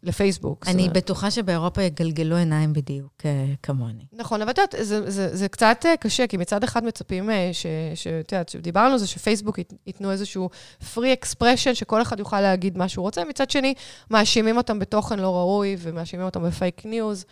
לפייסבוק. 0.02 0.64
אני. 0.68 0.88
בטוחה 0.88 1.30
שבאירופה 1.30 1.82
יגלגלו 1.82 2.36
עיניים 2.36 2.72
בדיוק 2.72 3.12
אה, 3.24 3.46
כמוני. 3.62 4.04
נכון, 4.12 4.42
אבל 4.42 4.50
את 4.50 4.58
יודעת, 4.58 4.74
זה, 4.86 5.10
זה, 5.10 5.36
זה 5.36 5.48
קצת 5.48 5.76
אה, 5.84 5.96
קשה, 5.96 6.26
כי 6.26 6.36
מצד 6.36 6.64
אחד 6.64 6.84
מצפים, 6.84 7.30
אה, 7.30 7.50
שאת 7.94 8.32
יודעת, 8.32 8.56
דיברנו 8.56 8.92
על 8.92 8.98
זה 8.98 9.06
שפייסבוק 9.06 9.58
ייתן 9.86 10.10
איזשהו 10.10 10.50
free 10.94 11.16
expression, 11.22 11.74
שכל 11.74 12.02
אחד 12.02 12.18
יוכל 12.18 12.40
להגיד 12.40 12.78
מה 12.78 12.88
שהוא 12.88 13.02
רוצה, 13.02 13.24
מצד 13.24 13.50
שני, 13.50 13.74
מאשימים 14.10 14.56
אותם 14.56 14.78
בתוכן 14.78 15.18
לא 15.18 15.36
ראוי, 15.36 15.76
ומאשימים 15.78 16.26
אותם 16.26 16.42
ב 16.42 16.51
fake 16.51 16.86
news. 16.86 17.24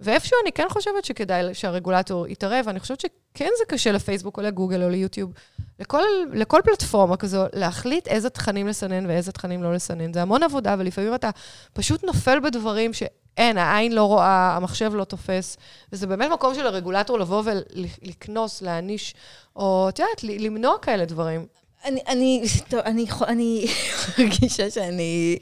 ואיפשהו 0.00 0.36
אני 0.42 0.52
כן 0.52 0.66
חושבת 0.68 1.04
שכדאי 1.04 1.54
שהרגולטור 1.54 2.26
יתערב, 2.26 2.68
אני 2.68 2.80
חושבת 2.80 3.00
שכן 3.00 3.48
זה 3.58 3.64
קשה 3.68 3.92
לפייסבוק 3.92 4.38
או 4.38 4.42
לגוגל 4.42 4.82
או 4.82 4.88
ליוטיוב, 4.88 5.32
לכל, 5.78 6.02
לכל 6.32 6.60
פלטפורמה 6.64 7.16
כזו, 7.16 7.44
להחליט 7.52 8.08
איזה 8.08 8.30
תכנים 8.30 8.68
לסנן 8.68 9.06
ואיזה 9.06 9.32
תכנים 9.32 9.62
לא 9.62 9.74
לסנן. 9.74 10.12
זה 10.12 10.22
המון 10.22 10.42
עבודה, 10.42 10.74
ולפעמים 10.78 11.14
אתה 11.14 11.30
פשוט 11.72 12.04
נופל 12.04 12.40
בדברים 12.40 12.92
שאין, 12.92 13.58
העין 13.58 13.92
לא 13.92 14.04
רואה, 14.04 14.56
המחשב 14.56 14.94
לא 14.94 15.04
תופס, 15.04 15.56
וזה 15.92 16.06
באמת 16.06 16.30
מקום 16.30 16.54
של 16.54 16.66
הרגולטור 16.66 17.18
לבוא 17.18 17.42
ולקנוס, 17.44 18.62
להעניש, 18.62 19.14
או 19.56 19.88
את 19.88 19.98
יודעת, 19.98 20.24
למנוע 20.24 20.78
כאלה 20.82 21.04
דברים. 21.04 21.46
אני, 21.84 22.00
אני, 22.08 22.42
טוב, 22.68 22.80
אני, 22.80 23.06
אני 23.26 23.66
מרגישה 24.18 24.70
שאני 24.70 25.38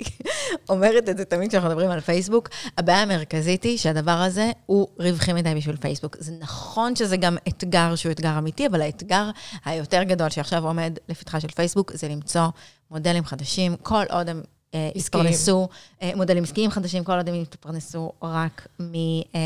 אומרת 0.68 1.08
את 1.08 1.16
זה 1.16 1.24
תמיד 1.24 1.48
כשאנחנו 1.48 1.68
מדברים 1.68 1.90
על 1.90 2.00
פייסבוק. 2.00 2.48
הבעיה 2.78 3.02
המרכזית 3.02 3.62
היא 3.62 3.78
שהדבר 3.78 4.10
הזה 4.10 4.50
הוא 4.66 4.88
רווחי 4.98 5.32
מדי 5.32 5.54
בשביל 5.54 5.76
פייסבוק. 5.76 6.16
זה 6.20 6.32
נכון 6.40 6.96
שזה 6.96 7.16
גם 7.16 7.36
אתגר 7.48 7.94
שהוא 7.94 8.12
אתגר 8.12 8.38
אמיתי, 8.38 8.66
אבל 8.66 8.80
האתגר 8.80 9.30
היותר 9.64 10.02
גדול 10.02 10.30
שעכשיו 10.30 10.66
עומד 10.66 10.98
לפתחה 11.08 11.40
של 11.40 11.48
פייסבוק 11.48 11.92
זה 11.94 12.08
למצוא 12.08 12.46
מודלים 12.90 13.24
חדשים, 13.24 13.76
כל 13.82 14.04
עוד 14.10 14.28
הם 14.28 14.42
אה, 14.74 14.90
יתפרנסו, 14.94 15.68
אה, 16.02 16.10
מודלים 16.16 16.42
עסקיים 16.42 16.70
חדשים, 16.70 17.04
כל 17.04 17.16
עוד 17.16 17.28
הם 17.28 17.34
יתפרנסו 17.34 18.12
רק 18.22 18.66
מ... 18.80 18.94
אה, 19.34 19.40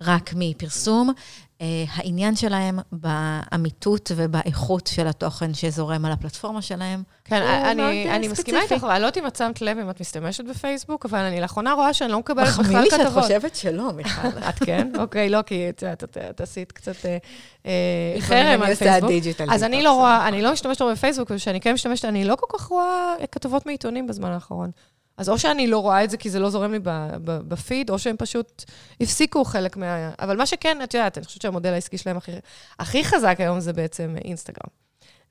רק 0.00 0.30
מפרסום. 0.36 1.12
Uh, 1.58 1.62
העניין 1.94 2.36
שלהם 2.36 2.78
באמיתות 2.92 4.12
ובאיכות 4.16 4.86
של 4.86 5.06
התוכן 5.06 5.54
שזורם 5.54 6.04
על 6.04 6.12
הפלטפורמה 6.12 6.62
שלהם. 6.62 7.02
כן, 7.24 7.42
אני, 7.42 8.16
אני 8.16 8.28
מסכימה 8.28 8.62
איתך, 8.62 8.72
אבל 8.72 8.90
אני 8.90 9.00
לא 9.00 9.06
יודעת 9.06 9.22
אם 9.22 9.26
את 9.26 9.36
שמת 9.36 9.62
לב 9.62 9.78
אם 9.78 9.90
את 9.90 10.00
משתמשת 10.00 10.44
בפייסבוק, 10.44 11.06
אבל 11.06 11.18
אני 11.18 11.40
לאחרונה 11.40 11.72
רואה 11.72 11.94
שאני 11.94 12.12
לא 12.12 12.18
מקבלת 12.18 12.48
בכלל 12.48 12.64
כתבות. 12.64 12.80
מחמיא 12.82 12.98
לי 12.98 13.10
שאת 13.10 13.22
חושבת 13.22 13.56
שלא, 13.56 13.92
מיכל. 13.92 14.28
את 14.48 14.54
כן? 14.64 14.88
אוקיי, 14.98 15.28
לא, 15.28 15.42
כי 15.42 15.68
את 15.68 15.82
יודעת, 15.82 16.04
את 16.30 16.40
עשית 16.40 16.72
קצת 16.72 16.96
חרם 18.20 18.62
על 18.62 18.74
פייסבוק. 18.74 19.10
אז 19.50 19.62
אני 19.62 19.82
לא 19.82 19.92
רואה, 19.92 20.28
אני 20.28 20.42
לא 20.42 20.52
משתמשת 20.52 20.82
בפייסבוק, 20.82 21.30
וכשאני 21.34 21.60
כן 21.60 21.72
משתמשת, 21.72 22.04
אני 22.04 22.24
לא 22.24 22.36
כל 22.36 22.58
כך 22.58 22.64
רואה 22.64 23.14
כתבות 23.32 23.66
מעיתונים 23.66 24.06
בזמן 24.06 24.30
האחרון. 24.30 24.70
אז 25.16 25.28
או 25.28 25.38
שאני 25.38 25.66
לא 25.66 25.78
רואה 25.78 26.04
את 26.04 26.10
זה 26.10 26.16
כי 26.16 26.30
זה 26.30 26.38
לא 26.38 26.50
זורם 26.50 26.72
לי 26.72 26.78
בפיד, 27.24 27.90
או 27.90 27.98
שהם 27.98 28.16
פשוט 28.18 28.64
הפסיקו 29.00 29.44
חלק 29.44 29.76
מה... 29.76 30.10
אבל 30.18 30.36
מה 30.36 30.46
שכן, 30.46 30.78
את 30.82 30.94
יודעת, 30.94 31.18
אני 31.18 31.26
חושבת 31.26 31.42
שהמודל 31.42 31.72
העסקי 31.72 31.98
שלהם 31.98 32.16
הכי, 32.16 32.32
הכי 32.78 33.04
חזק 33.04 33.36
היום 33.38 33.60
זה 33.60 33.72
בעצם 33.72 34.14
אינסטגרם. 34.24 34.70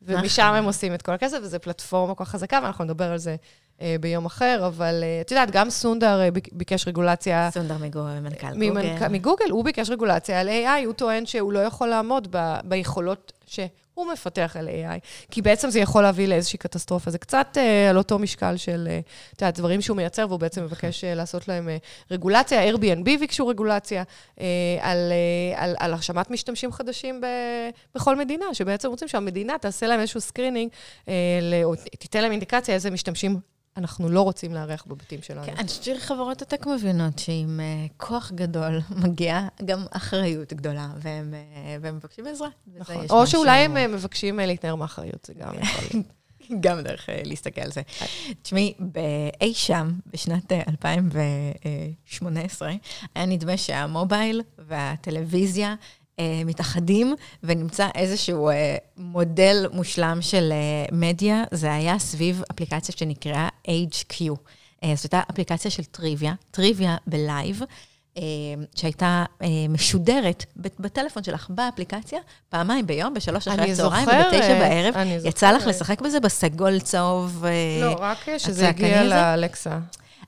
ומשם 0.01 0.41
נכון. 0.43 0.55
הם 0.55 0.65
עושים 0.65 0.93
את 0.93 1.01
כל 1.01 1.11
הכסף, 1.11 1.37
וזו 1.41 1.59
פלטפורמה 1.59 2.15
כל 2.15 2.25
כך 2.25 2.31
חזקה, 2.31 2.59
ואנחנו 2.63 2.83
נדבר 2.83 3.11
על 3.11 3.17
זה 3.17 3.35
אה, 3.81 3.95
ביום 4.01 4.25
אחר, 4.25 4.67
אבל 4.67 5.03
אה, 5.03 5.21
את 5.21 5.31
יודעת, 5.31 5.51
גם 5.51 5.69
סונדר 5.69 6.21
אה, 6.21 6.29
ביקש 6.51 6.87
רגולציה... 6.87 7.49
סונדר 7.51 7.77
מנכ"ל 7.77 8.47
גוגל. 8.47 9.07
מגוגל, 9.09 9.49
הוא 9.49 9.65
ביקש 9.65 9.89
רגולציה 9.89 10.39
על 10.41 10.49
AI, 10.49 10.85
הוא 10.85 10.93
טוען 10.93 11.25
שהוא 11.25 11.53
לא 11.53 11.59
יכול 11.59 11.87
לעמוד 11.87 12.27
ב, 12.31 12.55
ביכולות 12.63 13.31
ש... 13.45 13.59
הוא 13.95 14.13
מפתח 14.13 14.55
על 14.59 14.67
AI, 14.67 14.99
כי 15.31 15.41
בעצם 15.41 15.69
זה 15.69 15.79
יכול 15.79 16.03
להביא 16.03 16.27
לאיזושהי 16.27 16.59
קטסטרופה. 16.59 17.11
זה 17.11 17.17
קצת 17.17 17.47
אה, 17.57 17.89
על 17.89 17.97
אותו 17.97 18.19
משקל 18.19 18.57
של, 18.57 18.87
אה, 18.91 18.99
את 19.33 19.41
יודעת, 19.41 19.57
דברים 19.57 19.81
שהוא 19.81 19.97
מייצר, 19.97 20.25
והוא 20.27 20.39
בעצם 20.39 20.63
מבקש 20.63 21.03
אה, 21.03 21.15
לעשות 21.15 21.47
להם 21.47 21.69
אה, 21.69 21.77
רגולציה. 22.11 22.71
Airbnb 22.71 23.03
ביקשו 23.03 23.47
רגולציה 23.47 24.03
אה, 24.41 24.45
על, 24.81 25.11
אה, 25.11 25.63
על, 25.63 25.75
על 25.79 25.93
הרשמת 25.93 26.31
משתמשים 26.31 26.71
חדשים 26.71 27.21
ב, 27.21 27.25
בכל 27.95 28.15
מדינה, 28.15 28.45
שבעצם 28.53 28.89
רוצים 28.89 29.07
שהמדינה 29.07 29.57
תעשה 29.57 29.87
להם 29.87 29.99
איזשהו 29.99 30.21
screening, 30.21 30.71
אה, 31.07 31.13
או 31.63 31.75
תיתן 31.99 32.21
להם 32.21 32.31
אינדיקציה 32.31 32.75
איזה 32.75 32.91
משתמשים 32.91 33.39
אנחנו 33.77 34.09
לא 34.09 34.21
רוצים 34.21 34.53
לארח 34.53 34.85
בבתים 34.87 35.21
שלנו. 35.21 35.45
כן, 35.45 35.53
אני 35.57 35.67
חושבת 35.67 36.01
שחברות 36.01 36.41
הטק 36.41 36.65
מבינות 36.65 37.19
שעם 37.19 37.59
uh, 37.59 37.63
כוח 37.97 38.31
גדול 38.35 38.79
מגיעה 39.03 39.47
גם 39.65 39.85
אחריות 39.91 40.53
גדולה, 40.53 40.89
והם, 40.97 41.33
uh, 41.33 41.35
והם 41.81 41.95
מבקשים 41.95 42.27
עזרה. 42.27 42.49
נכון. 42.75 42.95
או 43.09 43.27
שאולי 43.27 43.59
הם 43.59 43.77
uh, 43.77 43.79
מבקשים 43.87 44.39
uh, 44.39 44.43
להתנער 44.43 44.75
מאחריות, 44.75 45.25
זה 45.25 45.33
גם 45.33 45.53
יכול 45.61 46.01
גם 46.63 46.81
דרך 46.81 47.09
uh, 47.09 47.11
להסתכל 47.23 47.61
על 47.61 47.71
זה. 47.71 47.81
תשמעי, 48.41 48.73
באי 48.79 49.53
שם, 49.53 49.91
בשנת 50.13 50.51
2018, 50.51 52.71
היה 53.15 53.25
נדמה 53.25 53.57
שהמובייל 53.57 54.41
והטלוויזיה 54.57 55.69
אה, 55.69 55.75
מתאחדים 56.45 57.15
ונמצא 57.43 57.87
איזשהו 57.95 58.49
אה, 58.49 58.77
מודל 58.97 59.65
מושלם 59.73 60.17
של 60.21 60.51
אה, 60.51 60.95
מדיה, 60.97 61.43
זה 61.51 61.73
היה 61.73 61.99
סביב 61.99 62.41
אפליקציה 62.51 62.95
שנקראה 62.97 63.49
HQ. 63.67 64.21
אה, 64.83 64.93
זאת 64.95 65.03
הייתה 65.03 65.21
אפליקציה 65.31 65.71
של 65.71 65.83
טריוויה, 65.83 66.33
טריוויה 66.51 66.97
בלייב. 67.07 67.61
אה, 68.17 68.23
שהייתה 68.75 69.25
אה, 69.41 69.47
משודרת 69.69 70.45
בטלפון 70.55 71.23
שלך 71.23 71.47
באפליקציה, 71.49 72.19
פעמיים 72.49 72.87
ביום, 72.87 73.13
בשלוש 73.13 73.47
אחרי 73.47 73.71
הצהריים 73.71 74.07
ובתשע 74.07 74.59
בערב. 74.59 74.95
יצא 75.25 75.51
לך 75.51 75.67
לשחק 75.67 76.01
בזה 76.01 76.19
בסגול 76.19 76.79
צהוב 76.79 77.45
הזה? 77.45 77.51
לא, 77.81 77.95
רק 77.99 78.17
שזה 78.37 78.69
הגיע 78.69 79.03
לאלקסה. 79.03 79.79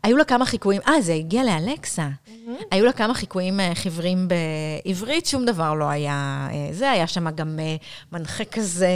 היו 0.03 0.17
לה 0.17 0.23
כמה 0.23 0.45
חיקויים, 0.45 0.81
אה, 0.88 1.01
זה 1.01 1.13
הגיע 1.13 1.43
לאלקסה. 1.43 2.07
Mm-hmm. 2.47 2.63
היו 2.71 2.86
לה 2.86 2.91
כמה 2.91 3.13
חיקויים 3.13 3.60
אה, 3.60 3.71
חיוורים 3.75 4.27
בעברית, 4.27 5.25
שום 5.25 5.45
דבר 5.45 5.73
לא 5.73 5.86
היה 5.89 6.47
אה, 6.51 6.67
זה. 6.71 6.91
היה 6.91 7.07
שם 7.07 7.29
גם 7.29 7.60
אה, 7.60 7.75
מנחה 8.12 8.45
כזה, 8.45 8.89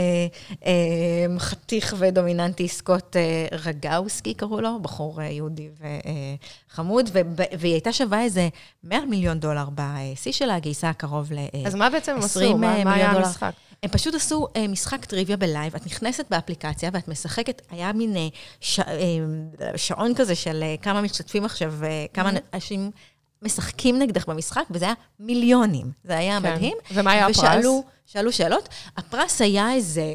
חתיך 1.38 1.94
ודומיננטי, 1.98 2.68
סקוט 2.68 3.16
רגאוסקי 3.64 4.34
קראו 4.34 4.60
לו, 4.60 4.78
בחור 4.82 5.22
יהודי 5.22 5.68
וחמוד, 6.70 7.10
והיא 7.58 7.72
הייתה 7.72 7.92
שווה 7.92 8.22
איזה 8.22 8.48
100 8.84 9.00
מיליון 9.00 9.40
דולר 9.40 9.68
בשיא 9.74 10.32
שלה, 10.32 10.58
גייסה 10.58 10.92
קרוב 10.92 11.32
ל-20 11.32 11.36
מיליון 11.36 11.52
דולר. 11.52 11.68
אז 11.68 11.74
מה 11.74 11.90
בעצם 11.90 12.12
הם 12.12 12.18
עשו? 12.18 12.58
מה 12.58 12.94
היה 12.94 13.10
המשחק? 13.10 13.52
הם 13.82 13.90
פשוט 13.90 14.14
עשו 14.14 14.46
uh, 14.46 14.68
משחק 14.68 15.04
טריוויה 15.04 15.36
בלייב, 15.36 15.74
את 15.74 15.86
נכנסת 15.86 16.26
באפליקציה 16.30 16.90
ואת 16.92 17.08
משחקת, 17.08 17.62
היה 17.70 17.92
מין 17.92 18.14
uh, 18.14 18.18
ש, 18.60 18.80
uh, 18.80 18.82
שעון 19.76 20.14
כזה 20.14 20.34
של 20.34 20.64
uh, 20.78 20.82
כמה 20.82 21.00
משתתפים 21.00 21.44
עכשיו, 21.44 21.74
uh, 21.80 22.14
כמה 22.14 22.30
אנשים 22.30 22.90
משחקים 23.42 23.98
נגדך 23.98 24.26
במשחק, 24.26 24.62
וזה 24.70 24.84
היה 24.84 24.94
מיליונים. 25.20 25.86
זה 26.04 26.18
היה 26.18 26.40
כן. 26.42 26.52
מדהים. 26.52 26.76
ומה 26.92 27.12
היה 27.12 27.26
הפרס? 27.26 27.38
ושאלו 27.38 27.84
שאלו 28.06 28.32
שאלות. 28.32 28.68
הפרס 28.96 29.40
היה 29.40 29.72
איזה... 29.72 30.14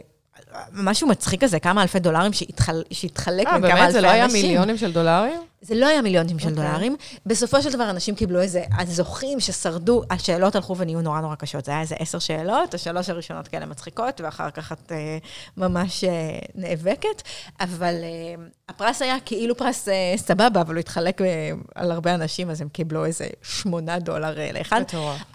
משהו 0.74 1.08
מצחיק 1.08 1.44
כזה, 1.44 1.60
כמה 1.60 1.82
אלפי 1.82 2.00
דולרים 2.00 2.34
שהתחל, 2.34 2.84
שהתחלק 2.92 3.48
בין 3.48 3.62
כמה 3.62 3.68
אלפי 3.68 3.74
אנשים. 3.74 3.76
אה, 3.76 3.82
באמת? 3.82 3.94
זה 3.94 4.02
לא 4.02 4.08
היה 4.08 4.28
מיליונים 4.28 4.78
של 4.78 4.92
דולרים? 4.92 5.42
זה 5.62 5.76
לא 5.76 5.88
היה 5.88 6.02
מיליונים 6.02 6.40
של 6.40 6.48
אוקיי. 6.48 6.68
דולרים. 6.68 6.96
בסופו 7.26 7.62
של 7.62 7.72
דבר, 7.74 7.90
אנשים 7.90 8.16
קיבלו 8.16 8.42
איזה, 8.42 8.64
הזוכים 8.78 9.40
ששרדו, 9.40 10.02
השאלות 10.10 10.56
הלכו 10.56 10.78
ונהיו 10.78 11.02
נורא 11.02 11.22
נורא 11.22 11.36
קשות. 11.36 11.66
זה 11.66 11.72
היה 11.72 11.82
איזה 11.82 11.96
עשר 12.00 12.20
שאלות, 12.20 12.74
השלוש 12.74 13.10
הראשונות 13.10 13.48
כאלה 13.48 13.66
מצחיקות, 13.66 14.22
ואחר 14.22 14.52
כך 14.52 14.72
את 14.72 14.92
אה, 14.92 15.18
ממש 15.58 16.04
אה, 16.04 16.40
נאבקת. 16.56 17.22
אבל 17.60 17.94
אה, 18.04 18.44
הפרס 18.70 19.02
היה 19.02 19.16
כאילו 19.26 19.58
פרס 19.58 19.88
אה, 19.90 20.14
סבבה, 20.18 20.62
אבל 20.62 20.74
הוא 20.74 20.80
התחלק 20.80 21.22
אה, 21.22 21.52
על 21.76 21.92
הרבה 21.92 22.16
אנשים, 22.16 22.50
אז 22.50 22.62
הם 22.62 22.70
קיבלו 22.70 23.06
איזה 23.06 23.28
שמונה 23.42 24.00
דולר 24.00 24.40
אה, 24.40 24.50
לאחד. 24.54 24.82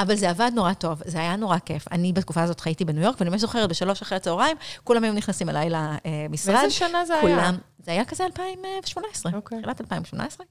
אבל 0.00 0.14
זה 0.14 0.30
עבד 0.30 0.50
נורא 0.54 0.72
טוב, 0.72 1.02
זה 1.04 1.18
היה 1.18 1.36
נורא 1.36 1.58
כיף. 1.58 1.84
אני 1.92 2.12
בתקופה 2.12 2.42
הזאת 2.42 2.60
חייתי 2.60 2.84
בניו 2.84 3.02
יורק, 3.02 3.16
ואני 3.20 3.30
ממש 3.30 3.40
זוכרת, 3.40 3.68
בשלוש 3.68 4.02
אחרי 4.02 4.16
הצהריים, 4.16 4.56
כולם 4.84 5.04
היו 5.04 5.12
נכנסים 5.12 5.48
אליי 5.48 5.70
למשרד. 5.70 6.54
באיזה 6.54 6.70
שנה 6.70 7.04
זה 7.04 7.14
כולם, 7.20 7.38
היה? 7.38 7.50
זה 7.84 7.90
היה 7.90 8.04
כזה 8.04 8.24
2018, 8.24 9.32
אוקיי. 9.34 9.58
תחילת 9.58 9.80
2018. 9.80 10.46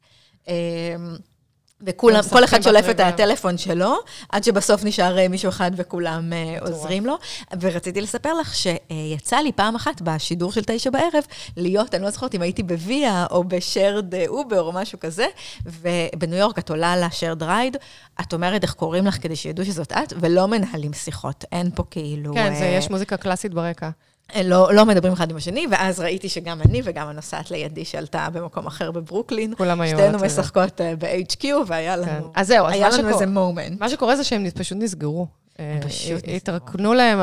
אמ, 0.47 0.53
וכולם, 1.85 2.21
כל 2.29 2.43
אחד 2.43 2.61
שולף 2.61 2.89
את 2.89 2.99
הטלפון 2.99 3.57
שלו, 3.57 3.95
עד 4.29 4.43
שבסוף 4.43 4.83
נשאר 4.83 5.19
אה, 5.19 5.27
מישהו 5.27 5.49
אחד 5.49 5.71
וכולם 5.75 6.33
אה, 6.33 6.57
עוזרים 6.61 7.05
לו. 7.05 7.17
ורציתי 7.61 8.01
לספר 8.01 8.33
לך 8.33 8.55
שיצא 8.55 9.37
לי 9.37 9.51
פעם 9.51 9.75
אחת 9.75 10.01
בשידור 10.01 10.51
של 10.51 10.61
תשע 10.67 10.89
בערב, 10.89 11.23
להיות, 11.57 11.95
אני 11.95 12.03
לא 12.03 12.09
זוכרת 12.09 12.35
אם 12.35 12.41
הייתי 12.41 12.63
ב-Via 12.63 13.25
או 13.31 13.43
ב 13.43 13.54
shared 13.54 14.15
אובר 14.27 14.61
או 14.61 14.71
משהו 14.71 14.99
כזה, 14.99 15.25
ובניו 15.65 16.37
יורק 16.37 16.59
את 16.59 16.69
עולה 16.69 16.97
ל 16.97 17.04
shared 17.04 17.43
ride, 17.43 17.77
את 18.21 18.33
אומרת 18.33 18.63
איך 18.63 18.73
קוראים 18.73 19.05
לך 19.05 19.23
כדי 19.23 19.35
שידעו 19.35 19.65
שזאת 19.65 19.91
את, 19.91 20.13
ולא 20.19 20.47
מנהלים 20.47 20.93
שיחות. 20.93 21.45
אין 21.51 21.71
פה 21.75 21.83
כאילו... 21.89 22.33
כן, 22.33 22.55
זה, 22.55 22.63
אה, 22.63 22.69
יש 22.69 22.89
מוזיקה 22.89 23.17
קלאסית 23.17 23.53
ברקע. 23.53 23.89
לא, 24.43 24.73
לא 24.73 24.85
מדברים 24.85 25.13
אחד 25.13 25.31
עם 25.31 25.37
השני, 25.37 25.65
ואז 25.71 25.99
ראיתי 25.99 26.29
שגם 26.29 26.61
אני 26.61 26.81
וגם 26.83 27.07
הנוסעת 27.07 27.51
לידי 27.51 27.85
שעלתה 27.85 28.27
במקום 28.33 28.67
אחר 28.67 28.91
בברוקלין. 28.91 29.53
כולם 29.57 29.81
היו... 29.81 29.97
שתינו 29.97 30.19
משחקות 30.19 30.81
אה, 30.81 30.93
ב-HQ, 30.99 31.45
והיה 31.67 31.95
לנו, 31.95 32.05
כן. 32.05 32.21
אז 32.35 32.47
זהו, 32.47 32.67
היה 32.67 32.89
לנו 32.89 33.09
איזה 33.09 33.27
מומנט. 33.27 33.79
מה 33.79 33.89
שקורה 33.89 34.15
זה 34.15 34.23
שהם 34.23 34.49
פשוט 34.49 34.77
נסגרו. 34.81 35.27
אה, 35.61 36.35
התרקנו 36.35 36.93
להם 36.93 37.19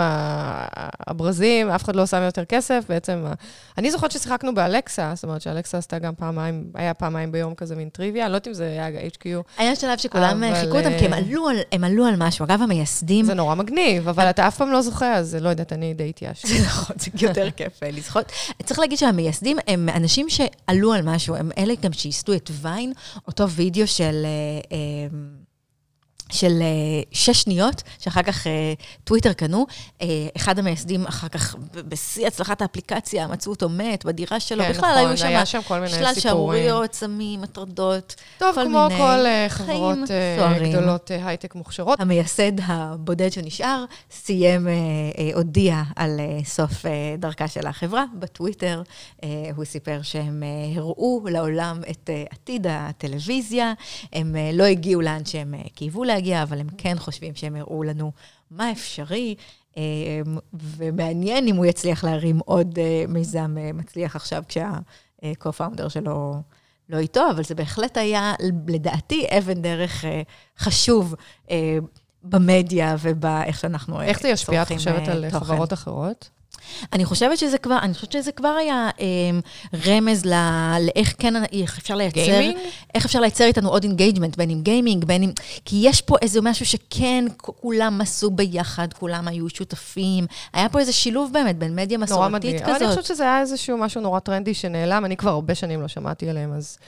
הברזים, 1.06 1.70
אף 1.70 1.84
אחד 1.84 1.96
לא 1.96 2.06
שם 2.06 2.22
יותר 2.22 2.44
כסף, 2.44 2.84
בעצם... 2.88 3.24
אני 3.78 3.90
זוכרת 3.90 4.10
ששיחקנו 4.10 4.54
באלקסה, 4.54 5.12
זאת 5.14 5.24
אומרת 5.24 5.40
שאלקסה 5.40 5.78
עשתה 5.78 5.98
גם 5.98 6.14
פעמיים, 6.14 6.64
היה 6.74 6.94
פעמיים 6.94 7.32
ביום 7.32 7.54
כזה 7.54 7.76
מין 7.76 7.88
טריוויה, 7.88 8.24
אני 8.24 8.32
לא 8.32 8.36
יודעת 8.36 8.48
אם 8.48 8.54
זה 8.54 8.64
היה 8.64 8.88
HQ. 8.88 9.26
היה 9.58 9.76
שלב 9.76 9.98
שכולם 9.98 10.42
חיכו 10.60 10.78
אותם, 10.78 10.98
כי 10.98 11.06
הם 11.72 11.84
עלו 11.84 12.04
על 12.04 12.14
משהו. 12.18 12.44
אגב, 12.44 12.62
המייסדים... 12.62 13.24
זה 13.24 13.34
נורא 13.34 13.54
מגניב, 13.54 14.08
אבל 14.08 14.30
אתה 14.30 14.48
אף 14.48 14.56
פעם 14.56 14.72
לא 14.72 14.82
זוכה, 14.82 15.14
אז 15.14 15.34
לא 15.40 15.48
יודעת, 15.48 15.72
אני 15.72 15.94
די 15.94 16.08
התייאשתי. 16.08 16.48
זה 16.48 16.66
נכון, 16.66 16.96
זה 16.98 17.10
יותר 17.20 17.50
כיף 17.50 17.82
אה, 17.82 17.90
לזכות. 17.90 18.32
צריך 18.64 18.80
להגיד 18.80 18.98
שהמייסדים 18.98 19.58
הם 19.66 19.88
אנשים 19.88 20.26
שעלו 20.28 20.92
על 20.92 21.02
משהו, 21.02 21.36
הם 21.36 21.50
אלה 21.58 21.74
גם 21.82 21.92
שייסדו 21.92 22.32
את 22.32 22.50
ויין, 22.62 22.92
אותו 23.26 23.50
וידאו 23.50 23.86
של... 23.86 24.26
אה, 26.30 26.36
של 26.36 26.52
uh, 26.60 27.08
שש 27.12 27.42
שניות, 27.42 27.82
שאחר 27.98 28.22
כך 28.22 28.46
uh, 28.46 28.50
טוויטר 29.04 29.32
קנו. 29.32 29.66
Uh, 29.98 30.02
אחד 30.36 30.58
המייסדים, 30.58 31.06
אחר 31.06 31.28
כך, 31.28 31.56
בשיא 31.74 32.26
הצלחת 32.26 32.62
האפליקציה, 32.62 33.26
מצאו 33.26 33.52
אותו 33.52 33.68
מת 33.68 34.04
בדירה 34.04 34.40
שלו. 34.40 34.64
כן, 34.64 34.70
בכלל, 34.70 34.90
נכון, 34.90 35.08
היו 35.08 35.16
שם, 35.16 35.26
היה 35.26 35.46
שם 35.46 35.60
כל 35.68 35.74
מיני 35.74 35.88
סיפורים. 35.88 36.14
שלל 36.14 36.20
שערוריות, 36.20 36.94
סמים, 36.94 37.44
הטרדות, 37.44 38.14
כל 38.38 38.44
מיני... 38.44 38.54
טוב, 38.54 38.68
כמו 38.68 38.96
כל 38.96 39.24
uh, 39.24 39.48
חברות 39.48 39.98
uh, 39.98 40.68
גדולות 40.68 41.10
הייטק 41.24 41.54
מוכשרות. 41.54 42.00
המייסד 42.00 42.52
הבודד 42.62 43.32
שנשאר, 43.32 43.84
סיים, 44.10 44.68
הודיע 45.34 45.82
על 45.96 46.20
סוף 46.44 46.84
דרכה 47.18 47.48
של 47.48 47.66
החברה 47.66 48.04
בטוויטר. 48.18 48.82
הוא 49.56 49.64
סיפר 49.64 50.00
שהם 50.02 50.42
הראו 50.76 51.22
לעולם 51.30 51.80
את 51.90 52.10
עתיד 52.30 52.66
הטלוויזיה, 52.70 53.72
הם 54.12 54.36
לא 54.52 54.64
הגיעו 54.64 55.00
לאן 55.00 55.24
שהם 55.24 55.54
uh, 55.54 55.70
קייבו 55.74 56.04
לה. 56.04 56.17
להגיע, 56.18 56.42
אבל 56.42 56.60
הם 56.60 56.66
כן 56.78 56.98
חושבים 56.98 57.34
שהם 57.34 57.56
הראו 57.56 57.82
לנו 57.82 58.12
מה 58.50 58.72
אפשרי, 58.72 59.34
אמ, 59.76 59.82
ומעניין 60.52 61.46
אם 61.48 61.56
הוא 61.56 61.66
יצליח 61.66 62.04
להרים 62.04 62.38
עוד 62.38 62.78
אה, 62.78 63.04
מיזם 63.08 63.56
אה, 63.58 63.70
מצליח 63.72 64.16
עכשיו 64.16 64.42
כשה-co-founder 64.48 65.88
שלו 65.88 66.42
לא 66.88 66.98
איתו, 66.98 67.30
אבל 67.30 67.44
זה 67.44 67.54
בהחלט 67.54 67.96
היה, 67.96 68.34
לדעתי, 68.68 69.26
אבן 69.38 69.62
דרך 69.62 70.04
אה, 70.04 70.22
חשוב. 70.58 71.14
במדיה 72.22 72.96
ובאיך 73.00 73.58
שאנחנו 73.58 74.02
איך 74.02 74.20
זה 74.20 74.28
ישפיע, 74.28 74.62
את 74.62 74.68
צורכים, 74.68 74.78
חושבת, 74.78 75.08
אה, 75.08 75.12
על 75.12 75.30
תוכן. 75.30 75.44
חברות 75.44 75.72
אחרות? 75.72 76.30
אני 76.92 77.04
חושבת 77.04 77.38
שזה 77.38 77.58
כבר, 77.58 77.78
אני 77.82 77.94
חושבת 77.94 78.12
שזה 78.12 78.32
כבר 78.32 78.48
היה 78.48 78.90
אה, 79.00 79.06
רמז 79.86 80.26
ל, 80.26 80.34
לאיך 80.86 81.14
כן, 81.18 81.34
איך 81.62 81.78
אפשר 81.78 81.94
לייצר, 81.94 82.20
gaming? 82.20 82.56
איך 82.94 83.04
אפשר 83.04 83.20
לייצר 83.20 83.44
איתנו 83.44 83.68
עוד 83.68 83.84
engagement, 83.84 84.36
בין 84.36 84.50
אם 84.50 84.62
gaming, 84.62 85.04
בין 85.04 85.22
אם... 85.22 85.30
כי 85.64 85.76
יש 85.82 86.02
פה 86.02 86.16
איזה 86.22 86.40
משהו 86.40 86.66
שכן, 86.66 87.24
כולם 87.36 88.00
עשו 88.00 88.30
ביחד, 88.30 88.92
כולם 88.92 89.28
היו 89.28 89.48
שותפים. 89.48 90.26
היה 90.52 90.68
פה 90.68 90.78
איזה 90.78 90.92
שילוב 90.92 91.32
באמת 91.32 91.58
בין 91.58 91.76
מדיה 91.76 91.98
נורא 92.08 92.28
מדהים. 92.28 92.54
מסורתית 92.54 92.62
אבל 92.62 92.70
אני 92.70 92.78
כזאת. 92.78 92.88
חושבת 92.98 93.16
שזה 93.16 93.22
היה 93.22 93.40
איזשהו 93.40 93.78
משהו 93.78 94.00
נורא 94.00 94.20
טרנדי 94.20 94.54
שנעלם. 94.54 95.04
אני 95.04 95.16
כבר 95.16 95.30
הרבה 95.30 95.54
שנים 95.54 95.80
לא 95.82 95.88
שמעתי 95.88 96.30
עליהם, 96.30 96.52
אז 96.52 96.78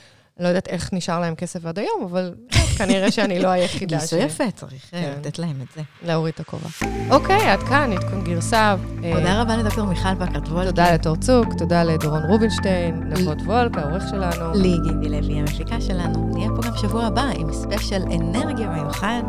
לא 0.41 0.47
יודעת 0.47 0.67
איך 0.67 0.93
נשאר 0.93 1.19
להם 1.19 1.35
כסף 1.35 1.65
עד 1.65 1.79
היום, 1.79 2.03
אבל 2.11 2.33
כנראה 2.77 3.11
שאני 3.11 3.39
לא 3.39 3.47
היחידה 3.47 3.97
גייסו 3.97 4.17
יפה, 4.17 4.51
צריך 4.51 4.93
אה, 4.93 5.01
כן. 5.01 5.13
לתת 5.19 5.39
להם 5.39 5.61
את 5.61 5.67
זה. 5.75 5.81
להוריד 6.03 6.33
את 6.33 6.39
הכובע. 6.39 6.69
אוקיי, 7.09 7.49
עד 7.49 7.59
כאן, 7.59 7.93
עדכון 7.93 8.23
גרסה. 8.23 8.75
אה, 9.03 9.13
תודה 9.13 9.41
רבה 9.41 9.57
לדוקטור 9.57 9.85
מיכל 9.85 10.13
בקרט 10.13 10.47
וולקין. 10.47 10.69
תודה 10.69 10.93
לתור 10.93 11.15
צוק, 11.15 11.47
תודה 11.57 11.83
לדורון 11.83 12.21
רובינשטיין, 12.29 13.03
נבות 13.03 13.37
וולק, 13.45 13.77
העורך 13.77 14.03
שלנו. 14.09 14.53
לי 14.53 14.75
גידי 14.83 15.21
לוי, 15.21 15.39
המפיקה 15.39 15.81
שלנו. 15.81 16.29
נהיה 16.33 16.49
פה 16.55 16.67
גם 16.67 16.77
שבוע 16.77 17.05
הבא 17.05 17.25
עם 17.35 17.53
ספיישל 17.53 18.01
אנרגיה 18.01 18.67
מיוחד. 18.67 19.23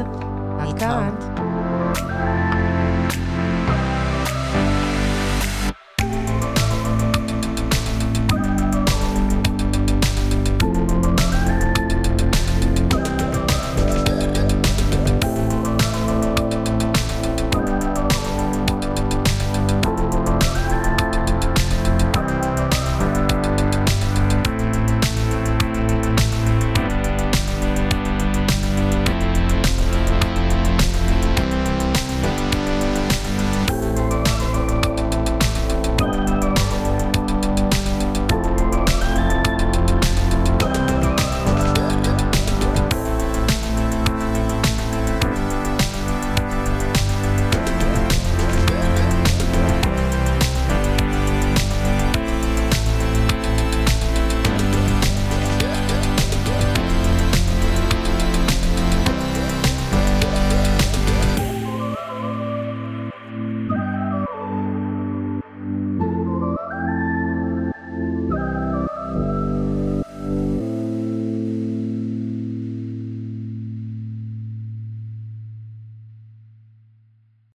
עד 0.61 0.79
כאן. 0.79 2.52